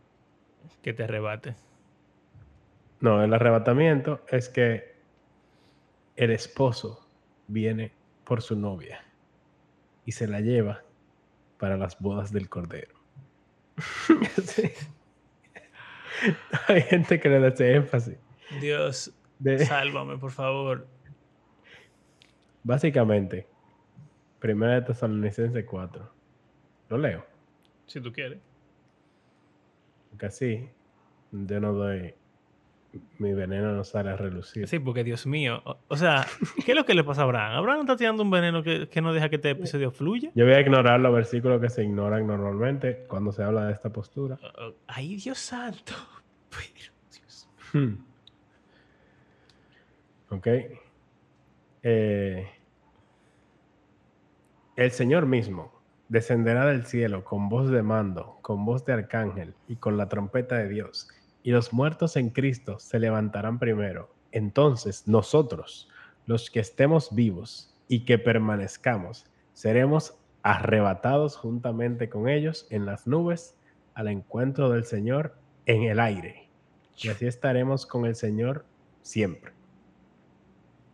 [0.81, 1.55] que te arrebate.
[3.01, 4.95] No, el arrebatamiento es que
[6.15, 7.07] el esposo
[7.47, 7.93] viene
[8.25, 9.03] por su novia
[10.05, 10.83] y se la lleva
[11.57, 12.95] para las bodas del cordero.
[14.43, 14.69] Sí.
[16.67, 18.17] Hay gente que le da ese énfasis.
[18.59, 20.85] Dios, De- sálvame, por favor.
[22.63, 23.47] Básicamente,
[24.39, 26.09] Primera de Tesalonicenses 4.
[26.89, 27.25] Lo leo.
[27.87, 28.39] Si tú quieres.
[30.09, 30.69] Porque así
[31.31, 32.13] yo no doy.
[33.19, 34.67] Mi veneno no sale a relucir.
[34.67, 35.61] Sí, porque Dios mío.
[35.63, 36.25] O, o sea,
[36.65, 37.57] ¿qué es lo que le pasa a Abraham?
[37.57, 40.31] Abraham no está tirando un veneno que, que no deja que este episodio fluya.
[40.33, 43.91] Yo voy a ignorar los versículos que se ignoran normalmente cuando se habla de esta
[43.91, 44.39] postura.
[44.41, 45.93] Uh, uh, Ay, Dios santo.
[46.49, 47.49] Pero, Dios.
[47.73, 47.95] Hmm.
[50.31, 50.47] Ok.
[51.83, 52.47] Eh,
[54.75, 55.71] el Señor mismo
[56.09, 60.57] descenderá del cielo con voz de mando, con voz de arcángel y con la trompeta
[60.57, 61.07] de Dios.
[61.43, 64.13] Y los muertos en Cristo se levantarán primero.
[64.31, 65.89] Entonces nosotros,
[66.25, 73.57] los que estemos vivos y que permanezcamos, seremos arrebatados juntamente con ellos en las nubes
[73.93, 76.49] al encuentro del Señor en el aire.
[76.97, 78.65] Y así estaremos con el Señor
[79.01, 79.53] siempre.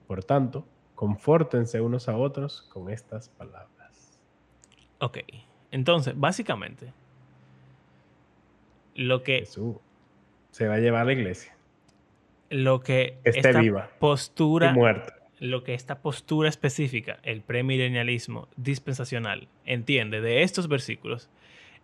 [0.08, 4.20] Por tanto, confórtense unos a otros con estas palabras.
[5.00, 5.20] Ok.
[5.72, 6.94] Entonces, básicamente,
[8.96, 9.76] lo que, Jesús
[10.52, 11.56] se va a llevar a la iglesia.
[12.50, 15.16] lo que Esté esta viva postura muerta.
[15.40, 21.30] lo que esta postura específica, el premilenialismo dispensacional, entiende de estos versículos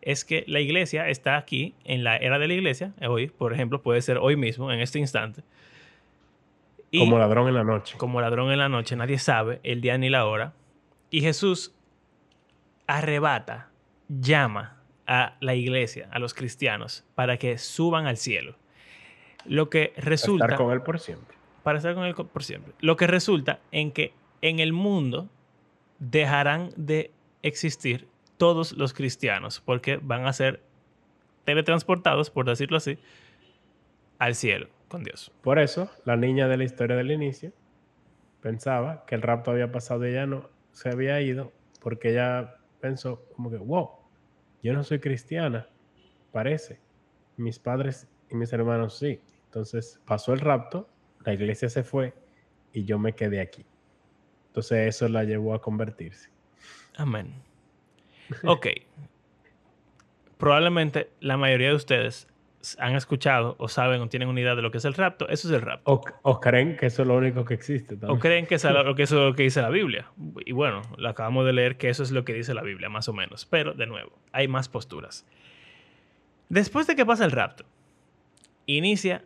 [0.02, 3.82] es que la iglesia está aquí en la era de la iglesia, hoy, por ejemplo,
[3.82, 5.44] puede ser hoy mismo, en este instante.
[6.94, 7.98] Y Como ladrón en la noche.
[7.98, 10.54] como ladrón en la noche, nadie sabe el día ni la hora.
[11.10, 11.74] Y Jesús
[12.86, 13.70] arrebata,
[14.10, 14.78] llama
[15.08, 18.56] a la iglesia, a los cristianos, para que suban al cielo.
[19.46, 21.36] Lo que resulta Estar con él por siempre.
[21.64, 22.74] para estar con él por siempre.
[22.80, 25.30] Lo que resulta en que en el mundo
[26.00, 30.62] dejarán de existir todos los cristianos, porque van a ser
[31.46, 32.98] teletransportados, por decirlo así,
[34.20, 35.32] al cielo con Dios.
[35.42, 37.54] Por eso, la niña de la historia del inicio
[38.42, 43.24] pensaba que el rapto había pasado y ella no se había ido porque ella pensó
[43.34, 43.90] como que, wow,
[44.62, 45.70] yo no soy cristiana,
[46.34, 46.82] parece.
[47.38, 49.22] Mis padres y mis hermanos sí.
[49.46, 50.90] Entonces pasó el rapto,
[51.26, 52.14] la iglesia se fue
[52.74, 53.66] y yo me quedé aquí.
[54.48, 56.30] Entonces eso la llevó a convertirse.
[56.98, 57.34] Amén.
[58.44, 58.68] Ok.
[60.38, 62.28] Probablemente la mayoría de ustedes
[62.78, 65.28] han escuchado o saben o tienen una idea de lo que es el rapto.
[65.30, 66.02] Eso es el rapto.
[66.24, 67.98] O, creen que eso es lo único que existe.
[68.08, 70.12] O creen que, eso es lo que dice la Biblia.
[70.46, 73.08] Y bueno, lo acabamos de leer que eso es lo que dice la Biblia, más
[73.10, 73.46] o menos.
[73.46, 75.26] Pero, de nuevo, hay más posturas.
[76.50, 77.66] Después de que pasa el rapto,
[78.66, 79.24] inicia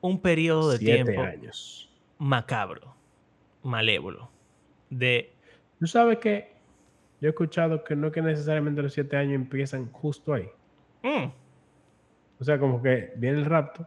[0.00, 1.90] un periodo de tiempo años.
[2.18, 2.94] macabro,
[3.62, 4.30] malévolo,
[4.90, 5.32] de...
[5.78, 6.52] ¿Tú sabes que
[7.20, 10.48] yo he escuchado que no que necesariamente los siete años empiezan justo ahí?
[11.02, 11.41] Mm.
[12.42, 13.86] O sea, como que viene el rapto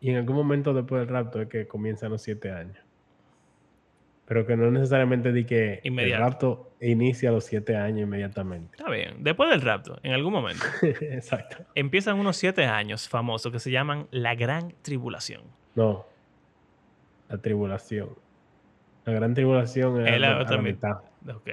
[0.00, 2.76] y en algún momento después del rapto es que comienzan los siete años.
[4.24, 8.76] Pero que no necesariamente di que el rapto inicia a los siete años inmediatamente.
[8.76, 9.22] Está bien.
[9.22, 10.64] Después del rapto, en algún momento.
[10.82, 11.58] Exacto.
[11.76, 15.42] Empiezan unos siete años famosos que se llaman la Gran Tribulación.
[15.76, 16.06] No.
[17.28, 18.08] La tribulación.
[19.04, 21.02] La Gran Tribulación es, la, otra mitad.
[21.32, 21.50] Ok.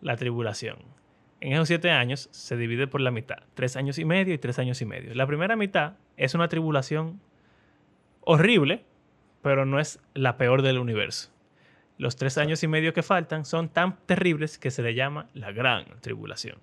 [0.00, 0.95] La tribulación.
[1.40, 3.38] En esos siete años se divide por la mitad.
[3.54, 5.14] Tres años y medio y tres años y medio.
[5.14, 7.20] La primera mitad es una tribulación
[8.22, 8.84] horrible,
[9.42, 11.30] pero no es la peor del universo.
[11.98, 15.52] Los tres años y medio que faltan son tan terribles que se le llama la
[15.52, 16.58] gran tribulación.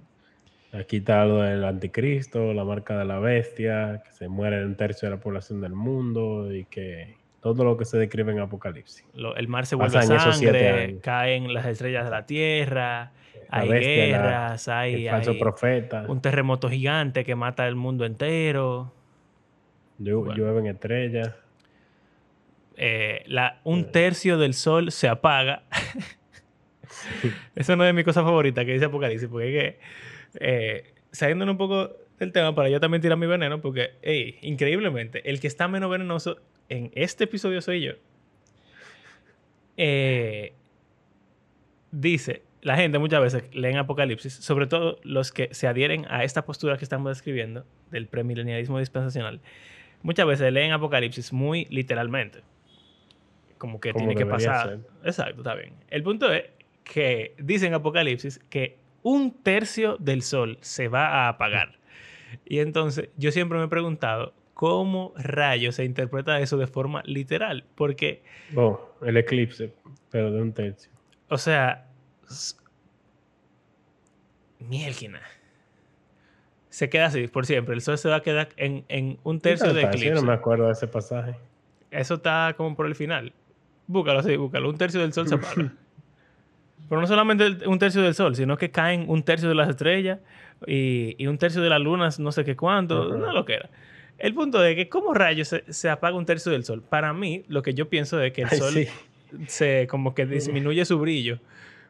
[0.73, 5.07] Aquí está lo del anticristo, la marca de la bestia, que se muere un tercio
[5.07, 9.05] de la población del mundo y que todo lo que se describe en Apocalipsis.
[9.13, 13.11] el mar se vuelve sangre, caen las estrellas de la tierra,
[13.53, 15.07] hay guerras, hay,
[15.39, 16.05] profeta.
[16.07, 18.91] un terremoto gigante que mata el mundo entero.
[19.99, 21.35] Llueven estrellas.
[22.75, 23.89] Eh, la, un eh.
[23.91, 25.63] tercio del sol se apaga.
[27.55, 29.79] Eso no es mi cosa favorita que dice Apocalipsis, porque es que,
[30.39, 35.29] eh, saliendo un poco del tema, para yo también tirar mi veneno, porque, hey, increíblemente,
[35.29, 36.37] el que está menos venenoso
[36.69, 37.93] en este episodio soy yo.
[41.91, 46.45] dice, la gente muchas veces leen Apocalipsis, sobre todo los que se adhieren a esta
[46.45, 49.41] postura que estamos describiendo del premilenialismo dispensacional,
[50.01, 52.41] muchas veces leen Apocalipsis muy literalmente
[53.63, 54.79] como que tiene que pasar.
[55.05, 55.73] Exacto, está bien.
[55.89, 56.43] El punto es
[56.83, 61.79] que dicen Apocalipsis que un tercio del sol se va a apagar.
[62.43, 67.63] Y entonces yo siempre me he preguntado cómo rayos se interpreta eso de forma literal,
[67.75, 68.23] porque...
[68.53, 69.73] Oh, el eclipse,
[70.09, 70.91] pero de un tercio.
[71.29, 71.87] O sea...
[74.59, 75.21] Mielgina.
[76.69, 77.75] Se queda así por siempre.
[77.75, 80.07] El sol se va a quedar en, un tercio de eclipse.
[80.07, 81.35] Yo no me acuerdo de ese pasaje.
[81.91, 83.33] Eso está como por el final.
[83.85, 84.69] Búscalo así, búscalo.
[84.69, 85.73] Un tercio del sol se apaga.
[86.89, 90.19] Pero no solamente un tercio del sol, sino que caen un tercio de las estrellas
[90.67, 93.69] y, un tercio de las lunas, no sé qué cuánto, no lo que era.
[94.17, 96.81] El punto es que, ¿cómo rayos se, apaga un tercio del sol?
[96.87, 98.73] Para mí, lo que yo pienso es que el sol
[99.47, 101.39] se como que disminuye su brillo.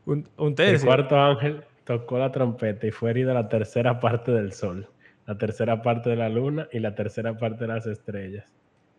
[0.06, 0.76] Un, tercio.
[0.76, 4.90] El cuarto ángel tocó la trompeta y fue herida la tercera parte del sol,
[5.26, 8.46] la tercera parte de la luna y la tercera parte de las estrellas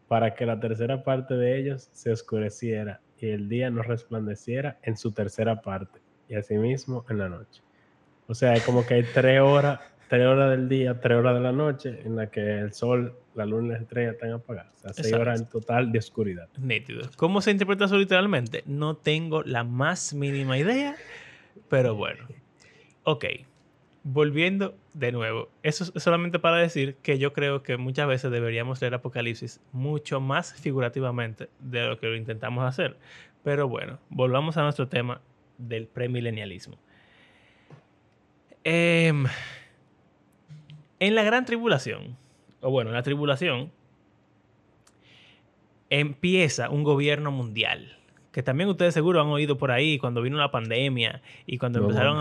[0.09, 4.97] para que la tercera parte de ellos se oscureciera y el día no resplandeciera en
[4.97, 7.63] su tercera parte, y asimismo en la noche.
[8.27, 9.81] O sea, es como que hay tres horas,
[10.15, 13.47] tres horas del día, tres horas de la noche, en la que el sol, la
[13.47, 14.73] luna y las estrellas están apagadas.
[14.77, 16.49] O sea, seis horas en total de oscuridad.
[16.59, 17.09] Nítido.
[17.17, 18.63] ¿Cómo se interpreta eso literalmente?
[18.67, 20.97] No tengo la más mínima idea,
[21.69, 22.27] pero bueno.
[23.03, 23.25] Ok
[24.05, 28.81] volviendo de nuevo, eso es solamente para decir que yo creo que muchas veces deberíamos
[28.81, 32.99] leer Apocalipsis mucho más figurativamente de lo que lo intentamos hacer.
[33.43, 35.21] Pero bueno, volvamos a nuestro tema
[35.57, 36.77] del premilenialismo.
[38.63, 39.25] Em,
[41.01, 42.17] en la gran tribulación,
[42.61, 43.71] o bueno, en la tribulación,
[45.91, 47.99] empieza un gobierno mundial
[48.35, 52.19] que también ustedes seguro han oído por ahí cuando vino la pandemia y cuando empezaron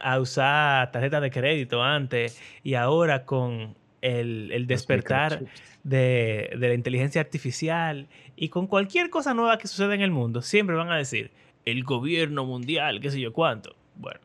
[0.00, 5.42] a, usar tarjetas de crédito antes y ahora con el, despertar
[5.82, 10.76] de, la inteligencia artificial y con cualquier cosa nueva que suceda en el mundo, siempre
[10.76, 11.32] van a decir
[11.64, 13.74] el gobierno mundial, qué sé yo cuánto.
[13.96, 14.20] Bueno,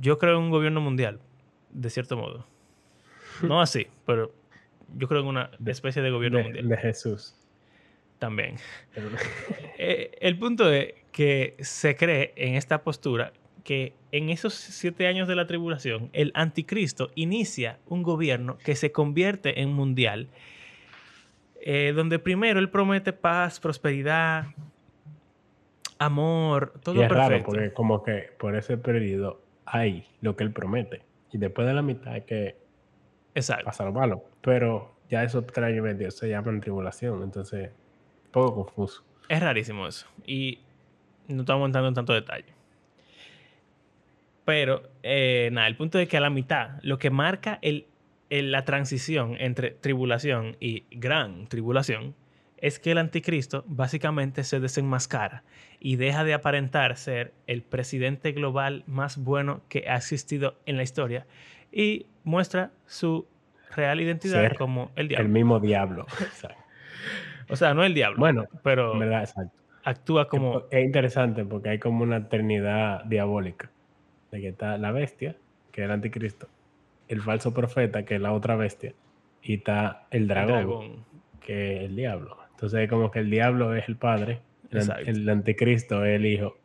[0.00, 1.20] yo creo en un gobierno mundial,
[1.70, 2.46] de cierto modo.
[3.42, 4.32] No así, pero
[4.96, 6.68] yo creo en una especie de gobierno mundial.
[6.68, 7.36] De Jesús
[8.18, 8.56] también.
[9.80, 15.28] Eh, el punto es que se cree en esta postura que en esos siete años
[15.28, 20.30] de la tribulación, el anticristo inicia un gobierno que se convierte en mundial,
[21.60, 24.46] eh, donde primero él promete paz, prosperidad,
[25.98, 27.30] amor, todo Y es perfecto.
[27.30, 31.02] raro porque como que por ese periodo hay lo que él promete.
[31.32, 32.56] Y después de la mitad es que
[33.34, 33.64] Exacto.
[33.66, 34.24] pasa lo malo.
[34.40, 37.22] Pero ya esos tres años y medio se llaman tribulación.
[37.22, 37.70] Entonces,
[38.26, 39.04] un poco confuso.
[39.28, 40.06] Es rarísimo eso.
[40.26, 40.60] Y
[41.28, 42.46] no estamos entrando en tanto detalle.
[44.44, 47.86] Pero, eh, nada, el punto es que a la mitad, lo que marca el,
[48.30, 52.14] el- la transición entre tribulación y gran tribulación
[52.60, 55.44] es que el anticristo básicamente se desenmascara
[55.80, 60.82] y deja de aparentar ser el presidente global más bueno que ha existido en la
[60.82, 61.26] historia
[61.72, 63.26] y muestra su
[63.76, 65.28] real identidad Ser como el El diablo.
[65.28, 66.06] mismo diablo.
[67.50, 69.52] O sea, no el diablo, Bueno, pero verdad, exacto.
[69.84, 70.64] actúa como...
[70.70, 73.70] Es interesante porque hay como una trinidad diabólica.
[74.30, 75.36] De que está la bestia,
[75.72, 76.48] que es el anticristo,
[77.08, 78.92] el falso profeta, que es la otra bestia,
[79.40, 81.04] y está el el dragón, dragón.
[81.40, 82.36] que es el diablo.
[82.58, 84.40] Entonces es como que el diablo es el padre,
[84.72, 86.56] el, anticristo es el hijo,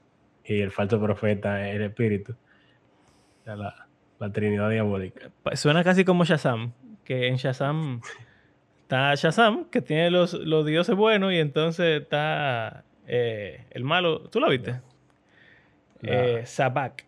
[0.43, 2.31] y el falso profeta es el espíritu.
[2.33, 5.29] O sea, la, la trinidad diabólica.
[5.53, 8.01] Suena casi como Shazam, que en Shazam
[8.81, 14.21] está Shazam, que tiene los, los dioses buenos, y entonces está eh, el malo.
[14.31, 14.81] ¿Tú lo viste?
[16.01, 17.05] Eh, Sabak,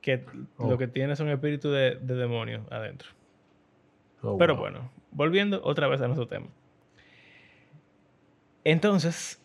[0.00, 0.24] que
[0.56, 0.70] Oh.
[0.70, 3.08] lo que tiene son espíritus de, de demonios adentro.
[4.22, 4.62] Oh, Pero wow.
[4.62, 6.46] bueno, volviendo otra vez a nuestro tema.
[8.64, 9.40] Entonces,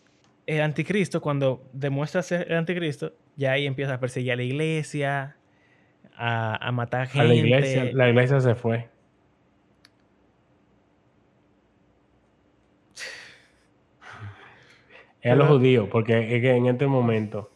[0.46, 5.36] el anticristo, cuando demuestra ser el anticristo, ya ahí empieza a perseguir a la iglesia,
[6.16, 7.28] a, a matar A gente.
[7.28, 8.88] la iglesia, la iglesia se fue.
[15.22, 17.50] Es a los judíos, porque es que en este momento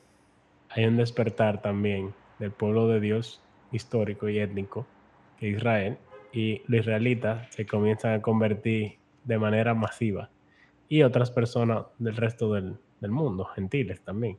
[0.68, 4.87] hay un despertar también del pueblo de Dios histórico y étnico,
[5.38, 5.96] que es Israel,
[6.33, 10.29] y los israelitas se comienzan a convertir de manera masiva,
[10.99, 14.39] y otras personas del resto del, del mundo, gentiles también.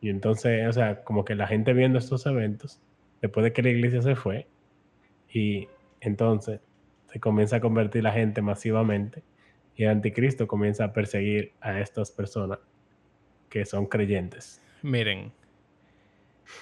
[0.00, 2.80] Y entonces, o sea, como que la gente viendo estos eventos,
[3.20, 4.48] después de que la iglesia se fue,
[5.32, 5.68] y
[6.00, 6.60] entonces
[7.06, 9.22] se comienza a convertir la gente masivamente
[9.76, 12.58] y el anticristo comienza a perseguir a estas personas
[13.48, 14.60] que son creyentes.
[14.82, 15.32] Miren,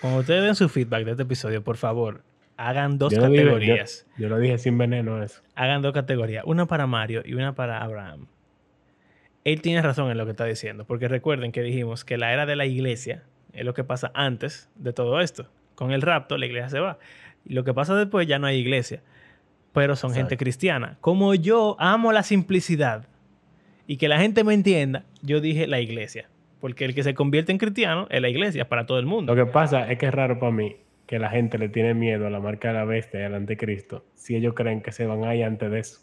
[0.01, 2.23] cuando ustedes den su feedback de este episodio, por favor,
[2.57, 4.07] hagan dos Yo dije- yo- categorías.
[4.19, 5.41] Yo, lo dije sin veneno eso.
[5.55, 8.27] Hagan dos categorías, una para Mario y una para Abraham.
[9.53, 12.47] Él tiene razón en lo que está diciendo, porque recuerden que dijimos que la era
[12.47, 15.49] de la iglesia es lo que pasa antes de todo esto.
[15.75, 16.99] Con el rapto, la iglesia se va.
[17.45, 19.03] Y lo que pasa después ya no hay iglesia,
[19.73, 20.99] pero son gente cristiana.
[21.01, 23.09] Como yo amo la simplicidad
[23.87, 26.29] y que la gente me entienda, yo dije la iglesia.
[26.61, 29.35] Porque el que se convierte en cristiano es la iglesia para todo el mundo.
[29.35, 32.27] Lo que pasa es que es raro para mí que la gente le tiene miedo
[32.27, 35.25] a la marca de la bestia y al anticristo si ellos creen que se van
[35.25, 36.01] ahí antes de eso.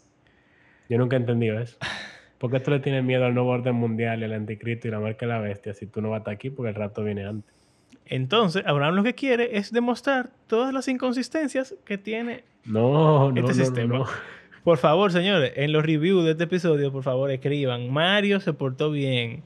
[0.90, 1.78] Yo nunca he entendido eso.
[2.38, 5.26] ¿Por qué tú le tienes miedo al nuevo orden mundial al anticristo y la marca
[5.26, 7.52] de la bestia si tú no vas aquí porque el rato viene antes?
[8.06, 13.52] Entonces, Abraham lo que quiere es demostrar todas las inconsistencias que tiene No, este no,
[13.54, 13.98] sistema.
[13.98, 14.06] no.
[14.64, 17.90] Por favor, señores, en los reviews de este episodio, por favor, escriban.
[17.90, 19.42] Mario se portó bien.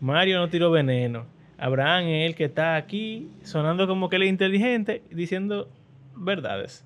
[0.00, 1.26] Mario no tiró veneno.
[1.58, 5.68] Abraham es el que está aquí sonando como que él es inteligente, diciendo
[6.16, 6.84] verdades.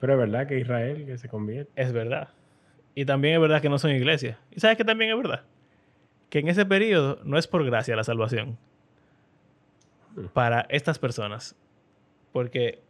[0.00, 1.70] Pero es verdad que Israel que se convierte.
[1.76, 2.28] Es verdad.
[2.94, 4.38] Y también es verdad que no son iglesias.
[4.50, 5.44] ¿Y sabes que también es verdad?
[6.30, 8.58] Que en ese periodo no es por gracia la salvación.
[10.34, 11.56] Para estas personas.
[12.32, 12.80] Porque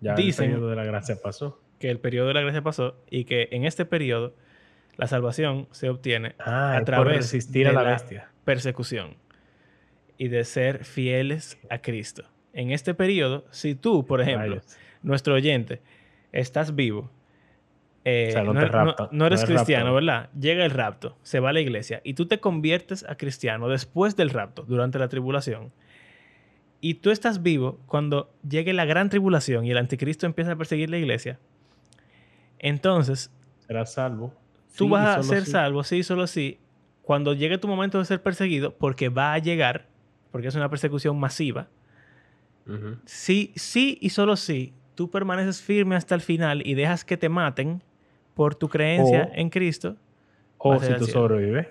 [0.00, 1.60] Ya Dicen- el periodo de la gracia pasó.
[1.78, 4.34] que el periodo de la gracia pasó y que en este periodo
[4.96, 8.30] la salvación se obtiene Ah, a través resistir a de la la bestia.
[8.44, 9.16] persecución
[10.18, 12.24] y de ser fieles a Cristo.
[12.52, 14.60] En este periodo, si tú, por ejemplo,
[15.02, 15.80] nuestro oyente,
[16.32, 17.10] estás vivo,
[18.04, 19.94] eh, O sea, no no, te no- raptan, no eres no eres cristiano.
[19.94, 20.28] ¿verdad?
[20.38, 24.16] Llega el rapto, se va a la iglesia y tú te conviertes a cristiano después
[24.16, 25.72] del rapto, durante la tribulación.
[26.80, 30.90] Y tú estás vivo cuando llegue la gran tribulación y el anticristo empieza a perseguir
[30.90, 31.38] la iglesia.
[32.58, 33.30] Entonces,
[33.66, 34.34] Serás salvo.
[34.76, 35.50] tú Sí, vas a ser sí.
[35.52, 36.58] salvo, sí, solo sí,
[37.02, 39.86] cuando llegue tu momento de ser perseguido, porque va a llegar,
[40.30, 41.68] porque es una persecución masiva.
[43.06, 47.28] Sí, sí y solo sí, tú permaneces firme hasta el final y dejas que te
[47.28, 47.82] maten
[48.34, 49.96] por tu creencia O- en Cristo,
[50.58, 51.68] O si tú sobrevives.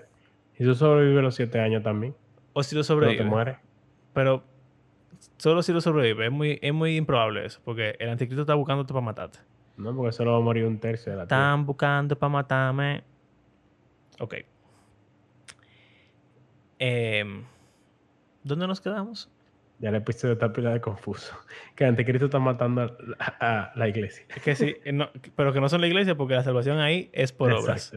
[0.57, 2.15] Si tú sobrevives los siete años también.
[2.53, 3.23] o si No sobrevives.
[3.23, 3.57] te mueres.
[4.13, 4.43] Pero
[5.37, 6.27] solo si lo sobrevives.
[6.27, 9.39] Es muy, es muy improbable eso, porque el anticristo está buscándote para matarte.
[9.77, 11.41] No, porque solo va a morir un tercio de la tierra.
[11.43, 13.03] Están buscando para matarme.
[14.19, 14.35] Ok.
[16.79, 17.43] Em,
[18.43, 19.29] ¿Dónde nos quedamos?
[19.81, 21.35] Ya el episodio está pila de confuso.
[21.75, 24.25] Que Anticristo está matando a, a la iglesia.
[24.43, 27.31] Que sí, eh, no, pero que no son la iglesia porque la salvación ahí es
[27.33, 27.91] por obras.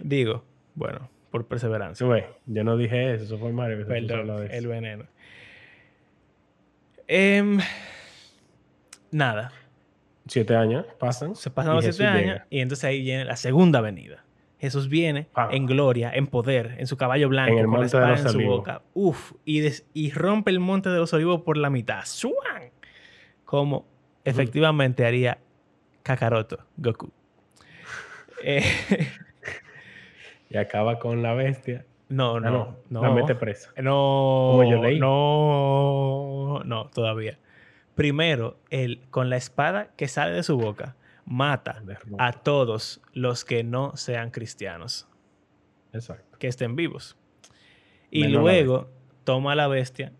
[0.00, 0.44] Digo,
[0.74, 2.04] bueno, por perseverancia.
[2.04, 4.68] Sube, yo no dije eso, eso fue Mario Perdón, de el eso.
[4.68, 5.04] veneno.
[7.06, 7.58] Em,
[9.10, 9.52] nada,
[10.26, 11.34] Siete años pasan.
[11.34, 12.46] se pasan los Jesús siete años llega.
[12.50, 14.24] y entonces ahí viene la segunda venida.
[14.62, 17.86] Jesús viene en gloria, en poder, en su caballo blanco, En el con la de
[17.86, 18.56] espada los en su olivos.
[18.58, 18.82] boca.
[18.94, 22.04] Uf, y, des- y rompe el monte de los olivos por la mitad.
[22.04, 22.70] ¡Suan!
[23.44, 23.84] Como
[24.24, 25.38] efectivamente haría
[26.04, 27.10] Kakaroto, Goku.
[28.44, 28.62] Eh,
[30.50, 31.84] Y acaba con la bestia.
[32.08, 33.02] no, Ah, no, no.
[33.02, 33.70] La mete presa.
[33.82, 34.98] No, Como yo leí.
[35.00, 37.38] no, no, todavía.
[37.94, 40.94] Primero, él con la espada que sale de su boca
[41.24, 41.82] mata
[42.18, 45.08] a todos los que no sean cristianos,
[45.92, 46.38] Exacto.
[46.38, 47.16] que estén vivos.
[48.10, 48.90] Y Menos la luego
[49.24, 50.12] toma a la bestia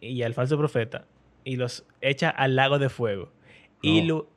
[0.00, 1.06] y al falso profeta
[1.44, 3.32] y los echa al lago de fuego.
[3.80, 4.28] Y lo,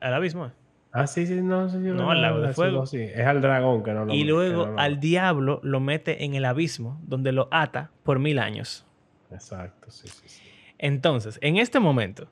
[0.00, 0.50] al abismo.
[0.92, 2.86] Ah, sí, sí, no, sí, No, al lago de fuego.
[2.86, 3.00] sí.
[3.00, 6.44] Es al dragón que no lo y luego no al diablo lo mete en el
[6.44, 8.84] abismo, donde lo ata por mil años.
[9.30, 10.42] Exacto, sí, sí, sí.
[10.78, 12.28] Entonces, en este momento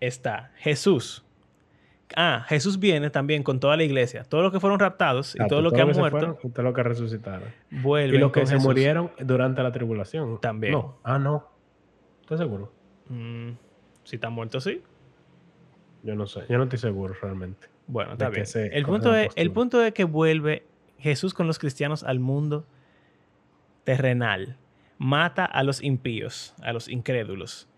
[0.00, 1.24] está Jesús.
[2.16, 4.24] Ah, Jesús viene también con toda la iglesia.
[4.24, 6.74] Todos los que fueron raptados y Ah, todos los que han muerto fueron, todos los
[6.74, 7.48] que resucitaron.
[7.70, 8.16] vuelven.
[8.16, 8.66] Y los que se Jesús.
[8.66, 10.40] murieron durante la tribulación.
[10.40, 10.72] También.
[10.72, 10.98] No.
[11.04, 11.46] Ah, no.
[12.22, 12.72] ¿Estás seguro?
[13.08, 13.50] Mm,
[14.04, 14.82] si están muertos, sí.
[16.02, 16.40] Yo no sé.
[16.48, 17.68] Yo no estoy seguro realmente.
[17.86, 18.46] Bueno, está bien.
[18.72, 20.64] El punto, es, el punto es que vuelve
[20.98, 22.66] Jesús con los cristianos al mundo
[23.84, 24.56] terrenal.
[24.98, 27.68] Mata a los impíos, a los incrédulos.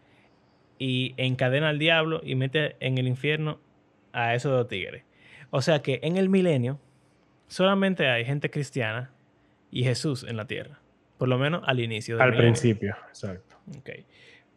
[0.78, 3.58] Y encadena al diablo y mete en el infierno
[4.12, 5.04] a esos dos tigres.
[5.50, 6.78] O sea que en el milenio
[7.48, 9.10] solamente hay gente cristiana
[9.70, 10.78] y Jesús en la tierra.
[11.18, 12.52] Por lo menos al inicio del Al milenio.
[12.52, 13.56] principio, exacto.
[13.78, 13.90] Ok.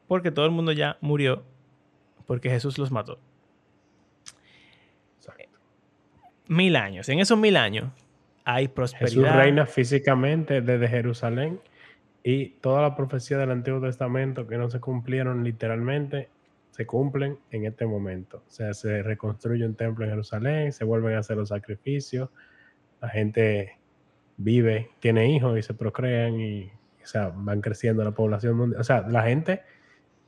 [0.07, 1.43] Porque todo el mundo ya murió
[2.25, 3.19] porque Jesús los mató.
[5.17, 5.59] exacto.
[6.47, 7.09] Mil años.
[7.09, 7.85] En esos mil años
[8.45, 9.07] hay prosperidad.
[9.09, 11.59] Jesús reina físicamente desde Jerusalén
[12.23, 16.29] y toda la profecía del Antiguo Testamento que no se cumplieron literalmente
[16.73, 18.43] se cumplen en este momento.
[18.47, 22.29] O sea, se reconstruye un templo en Jerusalén, se vuelven a hacer los sacrificios,
[22.99, 23.77] la gente
[24.37, 26.71] vive, tiene hijos y se procrean y
[27.03, 28.81] o sea, van creciendo la población mundial.
[28.81, 29.61] O sea, la gente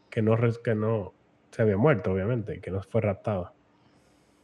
[0.09, 1.13] que no, que no
[1.49, 3.53] se había muerto, obviamente, que no fue raptada,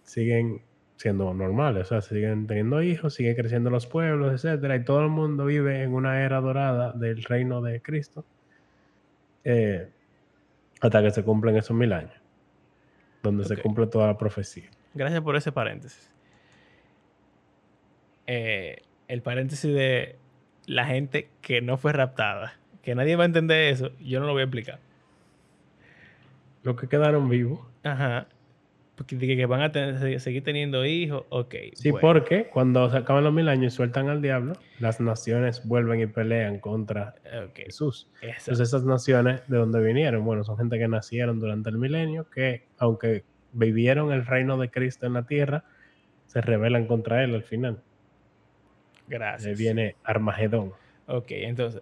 [0.03, 0.63] siguen
[0.95, 5.09] siendo normales, o sea, siguen teniendo hijos, siguen creciendo los pueblos, etcétera, y todo el
[5.09, 8.25] mundo vive en una era dorada del reino de Cristo
[9.43, 9.89] eh,
[10.81, 12.13] hasta que se cumplen esos mil años,
[13.23, 14.69] donde se cumple toda la profecía.
[14.93, 16.11] Gracias por ese paréntesis.
[18.27, 20.17] Eh, el paréntesis de
[20.65, 22.57] la gente que no fue raptada.
[22.81, 23.91] Que nadie va a entender eso.
[23.99, 24.79] Yo no lo voy a explicar.
[26.63, 28.27] Los que quedaron vivos, Ajá.
[29.07, 31.25] Que van a tener- seguir teniendo hijos.
[31.29, 31.55] Ok.
[31.73, 32.01] sí, bueno.
[32.07, 36.07] porque cuando se acaban los mil años y sueltan al diablo, las naciones vuelven y
[36.07, 37.55] pelean contra Ok.
[37.65, 38.09] Jesús.
[38.21, 38.29] Eso.
[38.51, 40.23] Entonces esas naciones, ¿de dónde vinieron?
[40.25, 43.23] Bueno, son gente que nacieron durante el milenio, que aunque
[43.53, 45.63] vivieron el reino de Cristo en la tierra,
[46.27, 47.81] se rebelan contra él al final.
[49.07, 49.57] Gracias.
[49.59, 50.71] viene Armagedón.
[51.07, 51.81] Ok, entonces.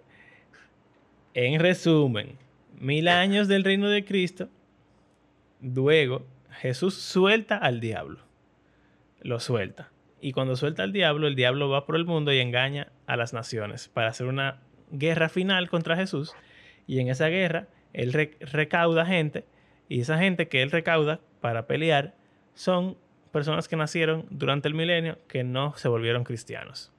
[1.35, 2.37] En resumen,
[2.79, 4.49] mil años del reino de Cristo.
[5.61, 8.19] Luego, Jesús suelta al diablo.
[9.21, 9.91] Lo suelta.
[10.21, 13.33] Y cuando suelta al diablo, el diablo va por el mundo y engaña a las
[13.33, 14.59] naciones para hacer una
[14.91, 16.33] guerra final contra Jesús.
[16.87, 19.45] Y en esa guerra, él re- recauda gente.
[19.87, 22.15] Y esa gente que él recauda para pelear
[22.53, 22.97] son
[23.31, 26.91] personas que nacieron durante el milenio que no se volvieron cristianos.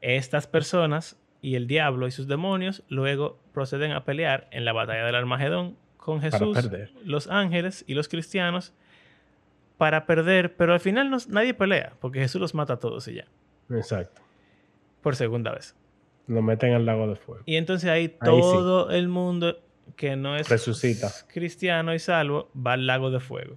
[0.00, 5.04] Estas personas y el diablo y sus demonios luego proceden a pelear en la batalla
[5.06, 6.58] del Armagedón con Jesús,
[7.04, 8.72] los ángeles y los cristianos
[9.78, 13.14] para perder, pero al final no- nadie pelea porque Jesús los mata a todos y
[13.14, 13.26] ya,
[13.70, 14.20] Exacto.
[15.00, 15.76] por segunda vez.
[16.26, 17.42] Lo meten al lago de fuego.
[17.46, 18.40] Y entonces ahí Ahí sí.
[18.40, 19.58] todo el mundo
[19.96, 21.10] que no es Resucita.
[21.28, 23.56] cristiano y salvo va al lago de fuego.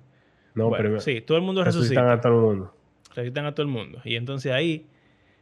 [0.55, 2.13] No, Bueno, pero sí, todo el mundo resucitan resucita.
[2.13, 2.75] a todo el mundo.
[3.15, 4.01] resucitan a todo el mundo.
[4.03, 4.87] Y entonces ahí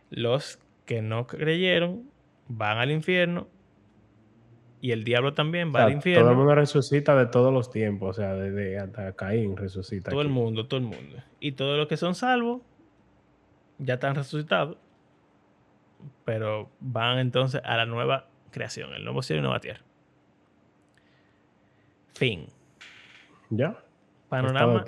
[0.09, 2.03] los que no creyeron
[2.47, 3.47] van al infierno
[4.83, 6.23] y el diablo también va O sea, al infierno.
[6.23, 8.09] todo el mundo resucita de todos los tiempos.
[8.09, 10.11] O sea, desde hasta Caín resucita.
[10.11, 11.23] Todo el mundo, todo el mundo.
[11.39, 12.61] Y todos los que son salvos
[13.77, 14.75] ya están resucitados.
[16.25, 19.79] Pero van entonces a la nueva creación, el nuevo cielo y nueva tierra.
[22.13, 22.47] Fin.
[23.51, 23.77] ¿Ya?
[24.27, 24.83] Panorama,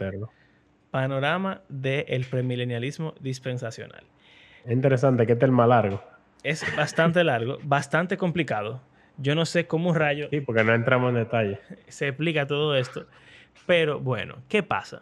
[0.91, 4.04] panorama del premilenialismo dispensacional.
[4.66, 6.04] Es interesante que este es el más largo.
[6.43, 8.82] Es bastante largo, bastante complicado.
[9.18, 11.59] Yo no sé cómo un rayo Sí, porque no entramos en detalle.
[11.88, 13.05] se explica todo esto.
[13.66, 15.01] Pero bueno, ¿qué pasa?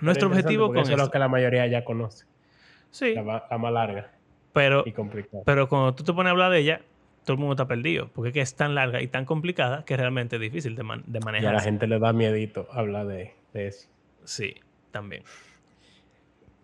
[0.00, 2.24] Nuestro objetivo con eso es lo que la mayoría ya conoce.
[2.90, 4.10] Sí, La, más larga
[4.52, 5.42] pero, y complicada.
[5.44, 6.80] pero cuando tú te pones a hablar de ella,
[7.24, 8.08] todo el mundo está perdido.
[8.14, 11.04] Porque es que es tan larga y tan complicada que realmente es difícil de, man-
[11.06, 11.54] de Y a manejar.
[11.54, 13.88] la gente le da miedito hablar de, de eso.
[14.24, 14.54] Sí,
[14.90, 15.22] también.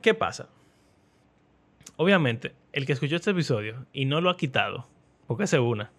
[0.02, 0.48] ¿Qué pasa?
[1.96, 4.86] Obviamente, el que escuchó este episodio y no lo ha quitado,
[5.26, 5.90] porque se una.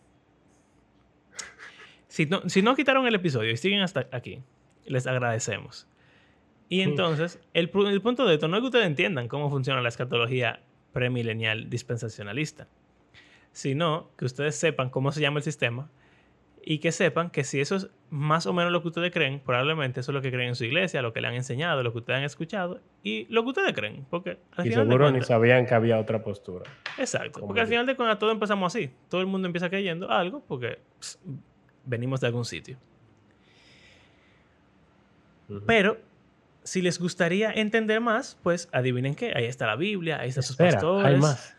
[2.18, 4.42] Si no, si no quitaron el episodio y siguen hasta aquí,
[4.88, 5.88] les agradecemos.
[6.68, 9.82] Y entonces, el, pu- el punto de esto no es que ustedes entiendan cómo funciona
[9.84, 10.62] la escatología
[10.94, 12.68] premilenial dispensacionalista,
[13.52, 15.92] sino que ustedes sepan cómo se llama el sistema
[16.64, 20.00] y que sepan que si eso es más o menos lo que ustedes creen, probablemente
[20.00, 22.00] eso es lo que creen en su iglesia, lo que le han enseñado, lo que
[22.00, 24.08] ustedes han escuchado y lo que ustedes creen.
[24.10, 26.66] Porque al Y final de seguro ni sabían que había otra postura.
[26.98, 27.42] Exacto.
[27.46, 28.90] Porque al final de cuentas todos empezamos así.
[29.08, 30.80] Todo el mundo empieza creyendo algo porque
[31.88, 32.78] venimos de algún sitio.
[35.66, 35.98] Pero
[36.64, 39.32] si les gustaría entender más, pues adivinen qué.
[39.36, 41.08] Ahí está la Biblia, ahí están sus pastores.
[41.08, 41.56] hay más.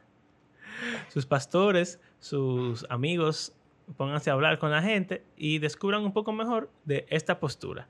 [1.08, 3.54] sus pastores, sus amigos,
[3.96, 7.88] pónganse a hablar con la gente y descubran un poco mejor de esta postura.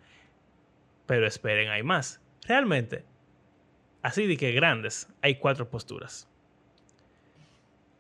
[1.07, 2.21] Pero esperen, hay más.
[2.47, 3.05] Realmente,
[4.03, 6.29] así de que grandes, hay cuatro posturas.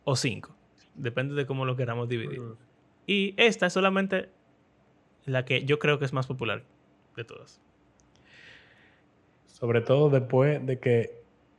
[0.04, 0.56] O cinco.
[0.94, 2.40] Depende de cómo lo queramos dividir.
[3.10, 4.28] Y esta es solamente
[5.24, 6.62] la que yo creo que es más popular
[7.16, 7.60] de todas.
[9.48, 11.10] Sobre todo después de que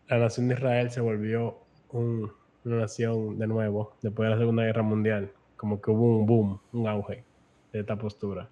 [0.07, 1.57] la nación de Israel se volvió
[1.89, 2.31] un-
[2.63, 5.29] una nación de nuevo, después de la Segunda Guerra Mundial.
[5.57, 7.25] Como que hubo un boom, un auge
[7.73, 8.47] de esta postura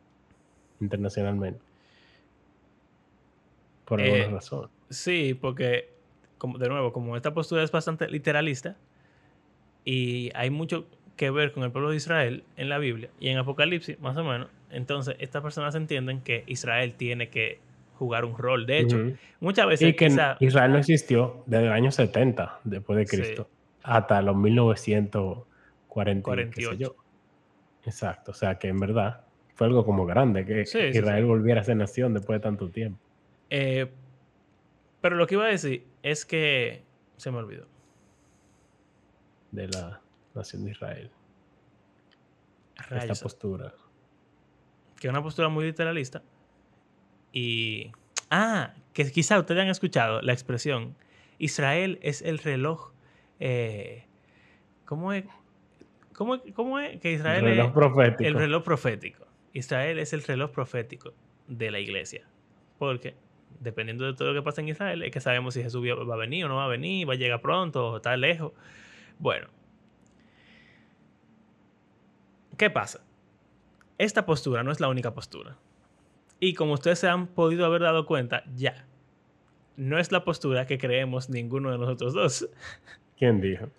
[0.81, 1.61] internacionalmente.
[3.85, 4.69] Por alguna Eh, razón.
[4.89, 5.87] Sí, porque,
[6.37, 8.75] como, de nuevo, como esta postura es bastante literalista
[9.85, 10.85] y hay mucho
[11.19, 14.23] que ver con el pueblo de Israel en la Biblia y en Apocalipsis, más o
[14.23, 17.59] menos, entonces estas personas entienden que Israel tiene que
[17.95, 18.65] jugar un rol.
[18.65, 18.97] De hecho,
[19.41, 23.17] muchas veces Y que quizá- Israel no existió desde el año 70 después de Sí.
[23.17, 23.49] Cristo
[23.83, 26.73] hasta los 1940 y qué sé 48.
[26.75, 26.95] yo.
[27.85, 31.27] Exacto, o sea que en verdad fue algo como grande que sí, Israel sí.
[31.27, 32.99] volviera a ser nación después de tanto tiempo.
[33.49, 33.87] eh,
[35.01, 36.83] pero lo que iba a decir es que
[37.17, 37.65] se me olvidó.
[39.51, 39.99] de la
[40.35, 41.11] nación de Israel.
[42.89, 43.73] Rayos, Esta postura.
[44.99, 46.21] que es una postura muy literalista.
[47.33, 47.91] Y.
[48.31, 50.95] Ah, que quizá ustedes han escuchado la expresión:
[51.37, 52.91] Israel es el reloj.
[53.39, 54.05] eh,
[54.85, 55.25] ¿Cómo es?
[56.13, 58.23] ¿Cómo, cómo es que Israel El reloj es profético.
[58.27, 59.27] el reloj profético?
[59.53, 61.13] Israel es el reloj profético
[61.47, 62.27] de la iglesia.
[62.77, 63.15] Porque
[63.59, 66.17] dependiendo de todo lo que pasa en Israel, es que sabemos si Jesús va a
[66.17, 68.51] venir o no va a venir, va a llegar pronto o está lejos.
[69.17, 69.47] Bueno.
[72.59, 72.99] ¿Qué pasa?
[73.97, 75.55] Esta postura no es la única postura.
[76.41, 78.85] Y como ustedes se han podido haber dado cuenta, ya.
[79.77, 82.49] No es la postura que creemos ninguno de nosotros dos.
[83.17, 83.69] ¿Quién dijo?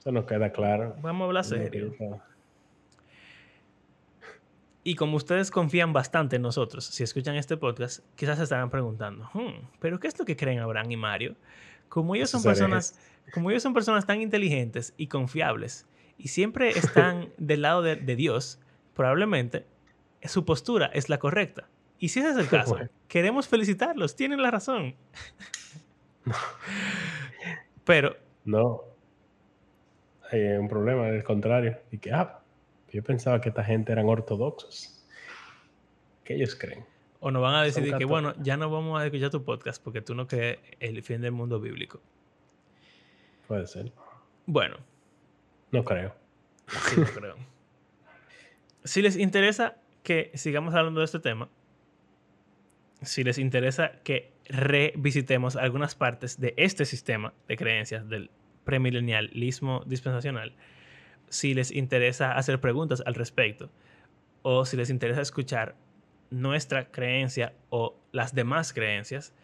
[0.00, 0.96] Eso nos queda claro.
[1.00, 1.94] Vamos a hablar serio.
[4.82, 9.30] Y como ustedes confían bastante en nosotros, si escuchan este podcast, quizás se estarán preguntando,
[9.32, 11.36] "Hmm, ¿pero qué es lo que creen Abraham y Mario?
[11.88, 12.98] Como ellos son personas,
[13.32, 15.86] como ellos son personas tan inteligentes y confiables
[16.22, 18.60] y siempre están del lado de, de Dios,
[18.94, 19.64] probablemente
[20.28, 21.68] su postura es la correcta.
[21.98, 24.94] Y si ese es el caso, queremos felicitarlos, tienen la razón.
[27.84, 28.82] Pero No.
[30.30, 31.78] Hay un problema, al contrario.
[31.90, 32.40] Y que, ah,
[32.92, 35.04] yo pensaba que esta gente eran ortodoxos.
[36.22, 36.84] ¿Qué ellos creen?
[37.18, 39.44] O nos van a decir Son de que, bueno, ya no vamos a escuchar tu
[39.44, 42.00] podcast porque tú no crees el fin del mundo bíblico.
[43.48, 43.92] Puede ser.
[44.46, 44.76] Bueno,
[45.72, 46.14] No creo.
[46.68, 47.36] sí lo creo.
[48.84, 51.48] Si les interesa que sigamos hablando de este tema,
[53.02, 58.30] si les interesa que revisitemos algunas partes de este sistema de creencias del
[58.64, 60.54] premilenialismo dispensacional,
[61.28, 63.70] si les interesa hacer preguntas al respecto,
[64.42, 65.76] o si les interesa escuchar
[66.30, 69.34] nuestra creencia o las demás creencias,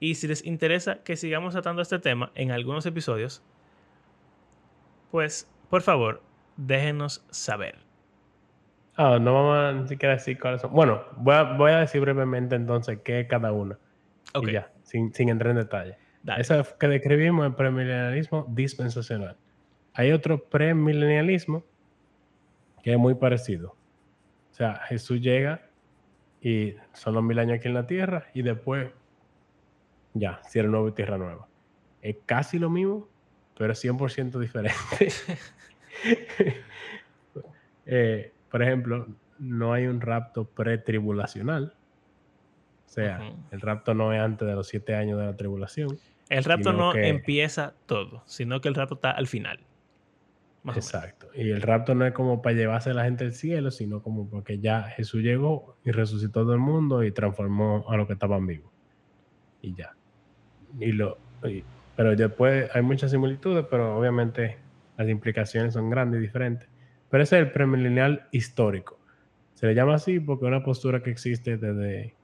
[0.00, 3.42] y si les interesa que sigamos tratando este tema en algunos episodios,
[5.12, 6.22] pues por favor,
[6.56, 7.76] déjenos saber.
[8.96, 10.72] Ah, no vamos a ni siquiera decir cuáles son.
[10.72, 13.78] Bueno, voy a, voy a decir brevemente entonces qué es cada una.
[14.34, 15.98] Ok, Y ya, sin, sin entrar en detalle.
[16.22, 16.40] dale.
[16.42, 19.38] Eso que describimos el premilenialismo dispensacional.
[19.94, 21.64] Hay otro premilenialismo
[22.82, 23.70] que es muy parecido.
[24.50, 25.70] O sea, Jesús llega
[26.40, 28.90] y son los mil años aquí en la tierra y después
[30.14, 31.48] ya, cielo nuevo y tierra nueva.
[32.02, 33.08] Es casi lo mismo,
[33.62, 34.74] pero es 100% diferente.
[37.86, 39.06] eh, por ejemplo,
[39.38, 41.76] no hay un rapto pretribulacional.
[42.86, 43.20] O sea,
[43.52, 45.96] el rapto no es antes de los siete años de la tribulación.
[46.28, 49.60] El rapto no que- empieza todo, sino que el rapto está al final.
[50.64, 50.76] Más.
[50.76, 51.28] Exacto.
[51.32, 54.28] Y el rapto no es como para llevarse a la gente al cielo, sino como
[54.28, 58.44] porque ya Jesús llegó y resucitó todo el mundo y transformó a los que estaban
[58.44, 58.72] vivos.
[59.60, 59.94] Y ya.
[60.80, 61.62] Y lo, y-
[61.96, 64.58] pero después hay muchas similitudes, pero obviamente
[64.96, 66.68] las implicaciones son grandes y diferentes.
[67.10, 68.98] Pero ese es el premilenial histórico.
[69.54, 72.14] Se le llama así porque es una postura que existe desde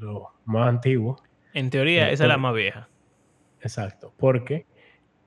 [0.00, 1.16] lo más antiguo.
[1.52, 2.88] En teoría, Eh, esa es la más vieja.
[3.60, 4.12] Exacto.
[4.16, 4.66] Porque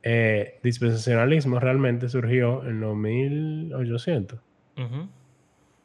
[0.04, 4.40] eh, dispensacionalismo realmente surgió en los 1800.
[4.78, 5.10] Ujú.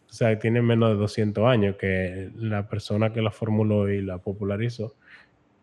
[0.08, 4.18] O sea, tiene menos de 200 años que la persona que la formuló y la
[4.18, 4.94] popularizó,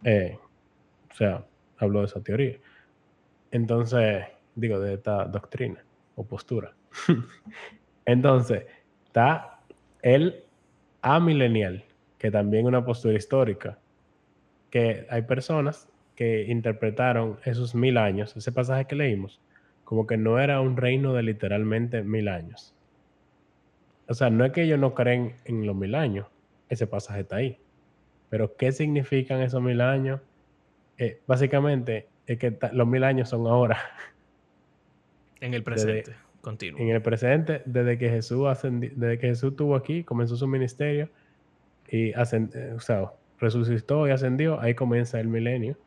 [0.04, 0.40] eh,
[1.12, 1.46] o sea,
[1.80, 2.58] habló de esa teoría.
[3.52, 4.26] Entonces,
[4.56, 5.84] digo, de esta doctrina
[6.16, 6.74] o postura.
[8.06, 8.66] Entonces,
[9.06, 9.60] está
[10.02, 10.44] el
[11.02, 11.86] amilenial,
[12.18, 13.80] que también es una postura histórica,
[14.70, 19.42] que hay personas que interpretaron esos mil años, ese pasaje que leímos,
[19.84, 22.76] como que no era un reino de literalmente mil años.
[24.08, 26.28] O sea, no es que ellos no creen en los mil años,
[26.68, 27.58] ese pasaje está ahí.
[28.30, 30.20] Pero ¿qué significan esos mil años?
[31.00, 33.78] Eh, básicamente es que los mil años son ahora,
[35.42, 36.80] En el presente, continuo.
[36.80, 41.10] en el presente, desde que Jesús ascendi- desde que Jesús estuvo aquí, comenzó su ministerio
[41.88, 45.78] y ascend- eh, o sea, resucitó y ascendió, ahí comienza el milenio,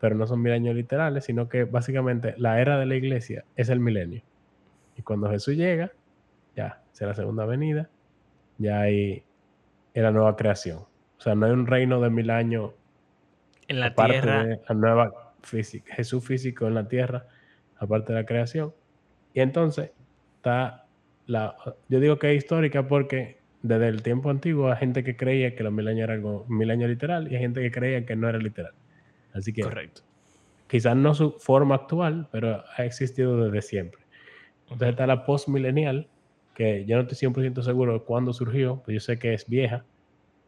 [0.00, 3.68] pero no son mil años literales, sino que básicamente la era de la iglesia es
[3.68, 4.22] el milenio.
[4.96, 5.92] Y cuando Jesús llega,
[6.56, 7.88] ya, será la segunda venida,
[8.58, 9.22] ya hay
[9.94, 10.78] la nueva creación.
[10.78, 12.72] O sea, no hay un reino de mil años
[13.68, 17.26] En la aparte tierra, de la nueva física, Jesús físico en la tierra,
[17.78, 18.72] aparte de la creación.
[19.34, 19.90] Y entonces
[20.36, 20.86] está
[21.26, 21.56] la,
[21.88, 25.62] yo digo que es histórica porque desde el tiempo antiguo hay gente que creía que
[25.62, 28.28] los mil años era algo mil años literal y hay gente que creía que no
[28.28, 28.72] era literal.
[29.32, 30.02] Así que correcto.
[30.68, 34.00] quizás no su forma actual, pero ha existido desde siempre.
[34.62, 36.08] Entonces está la postmilenial,
[36.54, 39.84] que yo no estoy 100% seguro de cuándo surgió, pero yo sé que es vieja,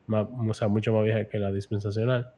[0.07, 2.33] más, o sea, mucho más vieja que la dispensacional.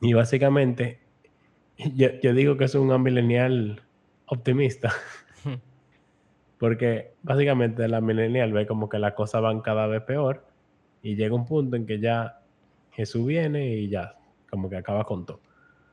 [0.00, 1.00] Y básicamente,
[1.94, 3.82] yo, yo digo que es un millennial
[4.26, 4.92] optimista,
[6.58, 10.46] porque básicamente la millennial ve como que las cosas van cada vez peor
[11.02, 12.40] y llega un punto en que ya
[12.92, 14.16] Jesús viene y ya,
[14.50, 15.40] como que acaba con todo.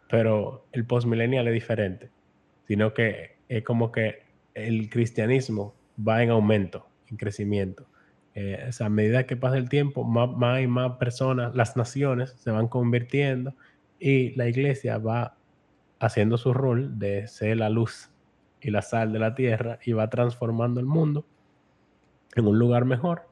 [0.09, 2.09] Pero el postmillennial es diferente,
[2.67, 4.23] sino que es como que
[4.53, 7.85] el cristianismo va en aumento, en crecimiento.
[8.35, 12.49] Eh, a medida que pasa el tiempo, más, más y más personas, las naciones se
[12.49, 13.53] van convirtiendo
[13.99, 15.35] y la iglesia va
[15.99, 18.09] haciendo su rol de ser la luz
[18.59, 21.25] y la sal de la tierra y va transformando el mundo
[22.35, 23.27] en un lugar mejor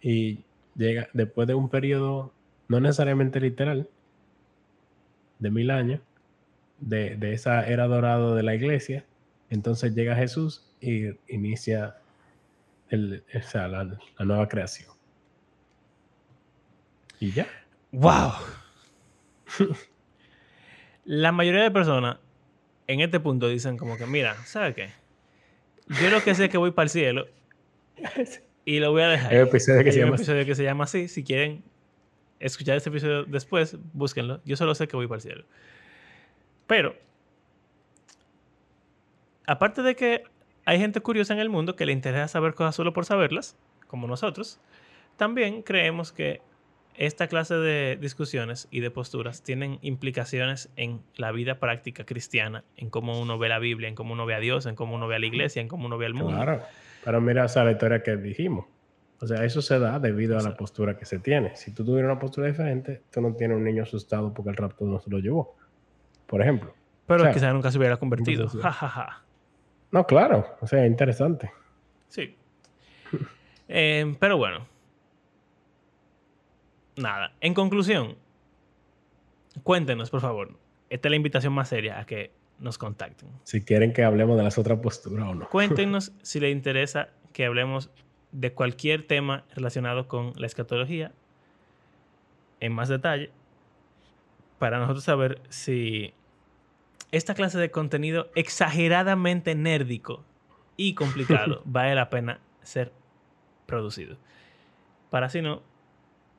[0.00, 2.34] y llega después de un periodo
[2.68, 3.88] no necesariamente literal
[5.38, 6.00] de mil años
[6.80, 9.06] de, de esa era dorada de la iglesia
[9.48, 11.96] entonces llega Jesús y inicia
[12.94, 14.90] el- o sea, la, la nueva creación
[17.20, 17.46] y ya
[17.92, 18.32] ¡Wow!
[21.04, 22.18] La mayoría de personas
[22.86, 24.90] en este punto dicen como que, mira, ¿sabes qué?
[26.00, 27.26] Yo lo que sé es que voy para el cielo
[28.64, 29.32] y lo voy a dejar.
[29.32, 30.22] hay un episodio que Hay se un llama así.
[30.22, 31.08] episodio que se llama así.
[31.08, 31.64] Si quieren
[32.40, 34.40] escuchar este episodio después, búsquenlo.
[34.44, 35.44] Yo solo sé que voy para el cielo.
[36.66, 36.96] Pero,
[39.46, 40.24] aparte de que
[40.64, 43.56] hay gente curiosa en el mundo que le interesa saber cosas solo por saberlas,
[43.86, 44.60] como nosotros,
[45.16, 46.40] también creemos que
[46.94, 52.90] esta clase de discusiones y de posturas tienen implicaciones en la vida práctica cristiana, en
[52.90, 55.16] cómo uno ve la Biblia, en cómo uno ve a Dios, en cómo uno ve
[55.16, 56.36] a la iglesia, en cómo uno ve al mundo.
[56.36, 56.62] Claro.
[57.04, 58.66] Pero mira, la historia que dijimos.
[59.20, 61.54] O sea, eso se da debido a la postura que se tiene.
[61.54, 64.84] Si tú tuvieras una postura diferente, tú no tienes un niño asustado porque el rapto
[64.84, 65.56] no se lo llevó.
[66.26, 66.74] Por ejemplo.
[67.06, 68.48] Pero O sea, quizás nunca se hubiera convertido.
[68.48, 69.22] Ja, ja, ja.
[69.92, 70.56] No, claro.
[70.60, 71.52] O sea, interesante.
[72.08, 72.34] Sí.
[73.68, 74.66] Eh, pero bueno.
[76.96, 77.32] Nada.
[77.40, 78.16] En conclusión,
[79.62, 80.58] cuéntenos, por favor.
[80.90, 83.28] Esta es la invitación más seria a que nos contacten.
[83.44, 85.48] Si quieren que hablemos de las otras posturas o no.
[85.48, 87.90] Cuéntenos si les interesa que hablemos
[88.32, 91.12] de cualquier tema relacionado con la escatología
[92.60, 93.30] en más detalle
[94.58, 96.14] para nosotros saber si
[97.12, 100.24] esta clase de contenido exageradamente nérdico
[100.76, 102.92] y complicado vale la pena ser
[103.66, 104.16] producido.
[105.10, 105.62] Para así no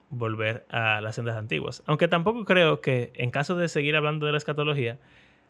[0.10, 1.84] volver a las sendas antiguas.
[1.86, 5.00] Aunque tampoco creo que en caso de seguir hablando de la escatología,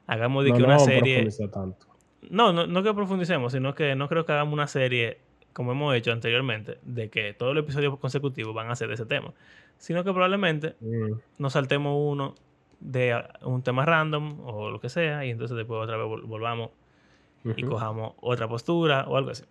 [0.07, 1.27] hagamos de No, que no una a serie...
[1.51, 1.87] tanto.
[2.29, 5.19] No, no, no que profundicemos, sino que no creo que hagamos una serie
[5.53, 9.05] como hemos hecho anteriormente, de que todos los episodios consecutivos van a ser de ese
[9.05, 9.33] tema,
[9.77, 12.35] sino que probablemente Mm, nos saltemos uno
[12.85, 16.71] de un tema random o lo que sea, y entonces después otra vez vol- volvamos
[17.55, 19.43] y cojamos otra postura o algo así.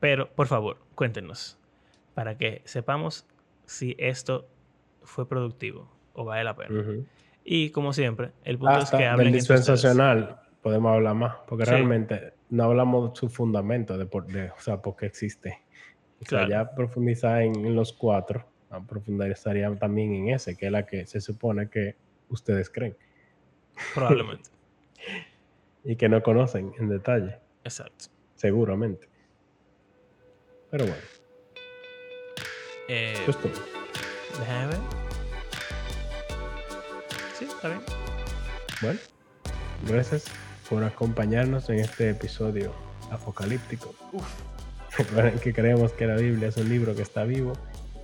[0.00, 1.58] Pero, por favor, cuéntenos
[2.14, 3.26] para que sepamos
[3.66, 4.46] si esto
[5.02, 6.84] fue productivo o vale la pena.
[7.44, 11.64] Y como siempre, el punto Hasta es que hablen del dispensacional podemos hablar más, porque
[11.64, 11.70] Sí.
[11.70, 15.58] realmente no hablamos de su fundamento, de, por, de o sea, por qué existe.
[16.20, 16.48] O sea, Claro.
[16.48, 18.44] ya profundizar en, en los cuatro,
[18.88, 21.96] profundizaría también en ese, que es la que se supone que
[22.30, 22.96] ustedes creen
[23.94, 24.50] Probablemente.
[25.84, 28.06] y que no conocen en detalle, Exacto.
[28.34, 29.08] seguramente.
[30.70, 31.02] Pero bueno,
[32.88, 33.52] Eh, eso es todo.
[34.40, 34.78] déjame ver.
[37.38, 37.80] Sí, está bien.
[38.82, 38.98] Bueno,
[39.86, 40.24] gracias
[40.68, 42.72] por acompañarnos en este episodio
[43.10, 43.94] apocalíptico.
[44.98, 47.52] Recuerden que creemos que la Biblia es un libro que está vivo,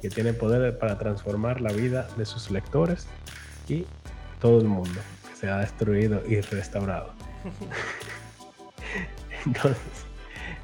[0.01, 3.07] que tiene poder para transformar la vida de sus lectores
[3.69, 3.85] y
[4.45, 7.15] todo el mundo, que se ha destruido y restaurado.
[9.47, 9.79] Entonces,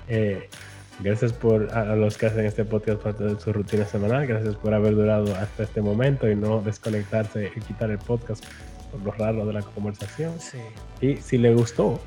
[0.06, 0.50] eh,
[0.98, 4.54] gracias por a, a los que hacen este podcast parte de su rutina semanal, gracias
[4.56, 8.44] por haber durado hasta este momento y no desconectarse y quitar el podcast
[8.92, 10.38] por lo raro de la conversación.
[10.38, 10.58] Sí.
[11.00, 11.98] Y si le gustó,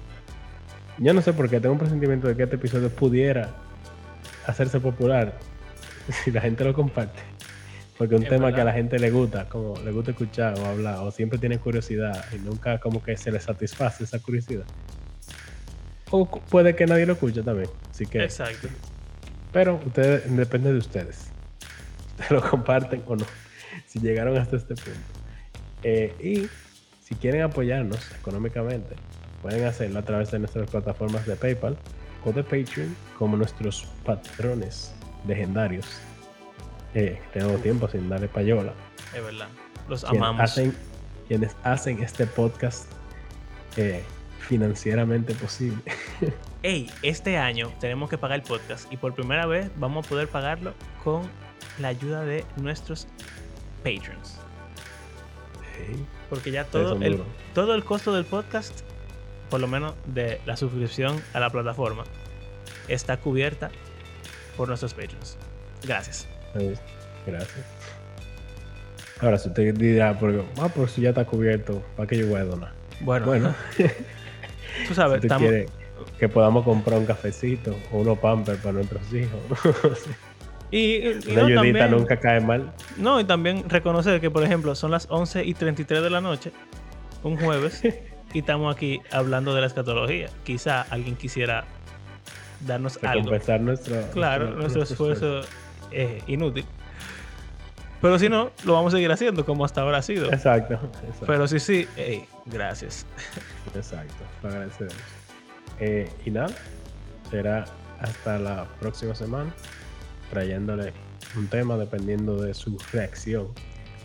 [0.99, 3.49] yo no sé por qué tengo un presentimiento de que este episodio pudiera
[4.45, 5.39] hacerse popular
[6.23, 7.32] si la gente lo comparte.
[7.97, 10.65] Porque un Es tema que a la gente le gusta, como le gusta escuchar o
[10.65, 14.65] hablar, o siempre tiene curiosidad y nunca como que se le satisface esa curiosidad.
[16.09, 17.69] O puede que nadie lo escuche también.
[17.91, 18.67] Así que, Exacto.
[19.51, 21.27] pero ustedes, depende de ustedes.
[22.13, 23.25] Ustedes lo comparten o no.
[23.87, 24.99] Si llegaron hasta este punto.
[25.83, 26.47] Eh, y
[27.03, 28.95] si quieren apoyarnos económicamente,
[29.41, 31.77] pueden hacerlo a través de nuestras plataformas de PayPal
[32.25, 34.93] o de Patreon como nuestros patrones
[35.27, 35.85] legendarios.
[36.93, 38.73] Eh, tenemos tiempo sin darle payola.
[39.15, 39.47] Es verdad.
[39.87, 40.41] Los Quienes amamos.
[40.41, 40.75] hacen,
[41.27, 42.91] quienes hacen este podcast
[43.77, 44.03] eh,
[44.39, 45.77] financieramente posible.
[46.65, 50.29] Hey, este año tenemos que pagar el podcast y por primera vez vamos a poder
[50.29, 50.73] pagarlo
[51.03, 51.23] con
[51.77, 53.05] la ayuda de nuestros
[53.83, 54.39] patrons.
[55.75, 57.21] Sí, Porque ya todo el,
[57.53, 58.79] todo el costo del podcast,
[59.49, 62.05] por lo menos de la suscripción a la plataforma,
[62.87, 63.69] está cubierta
[64.55, 65.37] por nuestros patrons.
[65.85, 66.29] Gracias.
[66.55, 66.73] Ahí,
[67.25, 67.65] Gracias.
[69.21, 72.41] Ahora, si usted dirá, porque, ah, por si ya está cubierto, ¿para qué yo voy
[72.41, 72.71] a donar?
[72.99, 73.55] Bueno, Bueno,
[74.87, 75.51] tú sabes, si estamos-
[76.19, 79.39] que podamos comprar un cafecito o unos pampers para nuestros hijos.
[80.71, 82.73] y, y Una no, ayudita también- nunca cae mal.
[82.97, 86.51] No, y también reconocer que, por ejemplo, son las 11 y 33 de la noche,
[87.23, 87.81] un jueves,
[88.33, 90.27] y estamos aquí hablando de la escatología.
[90.43, 91.63] Quizá alguien quisiera
[92.67, 93.13] darnos algo.
[93.13, 95.41] Recompensar nuestro, Claro, nuestro esfuerzo
[95.93, 96.65] es inútil.
[98.01, 100.31] Pero si no, lo vamos a seguir haciendo como hasta ahora ha sido.
[100.31, 101.25] Exacto, exacto.
[101.25, 103.05] Pero sí, sí, hey, gracias.
[103.73, 104.13] exacto.
[104.41, 104.93] Lo agradecemos.
[105.79, 106.53] Eh, y nada,
[107.31, 107.65] será
[108.01, 109.53] hasta la próxima semana
[110.29, 110.91] trayéndole
[111.37, 113.47] un tema dependiendo de su reacción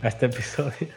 [0.02, 0.88] a este episodio.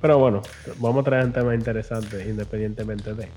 [0.00, 0.42] Pero bueno,
[0.78, 3.28] vamos a traer un tema interesante independientemente de.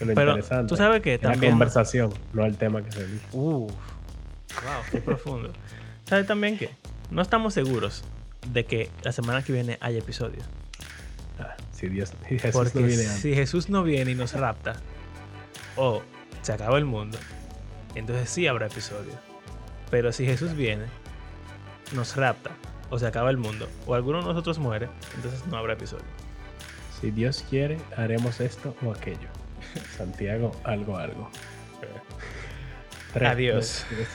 [0.00, 1.52] lo Pero interesante tú sabes que es la también.
[1.52, 3.26] conversación, no el tema que se elige.
[3.32, 3.72] Uf,
[4.62, 5.52] wow, qué profundo.
[6.06, 6.70] ¿Sabes también que
[7.10, 8.02] no estamos seguros
[8.52, 10.40] de que la semana que viene haya episodio?
[11.38, 13.20] Ah, si Dios, si Jesús Porque no viene antes.
[13.20, 14.76] si Jesús no viene y nos rapta,
[15.76, 16.02] o
[16.42, 17.18] se acaba el mundo,
[17.94, 19.12] entonces sí habrá episodio.
[19.90, 20.84] Pero si Jesús viene,
[21.92, 22.50] nos rapta,
[22.90, 26.04] o se acaba el mundo, o alguno de nosotros muere, entonces no habrá episodio.
[27.00, 29.28] Si Dios quiere, haremos esto o aquello.
[29.96, 31.30] Santiago, algo, algo.
[33.12, 33.84] Tres, Adiós.
[33.88, 34.08] tres.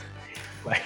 [0.66, 0.82] Bye.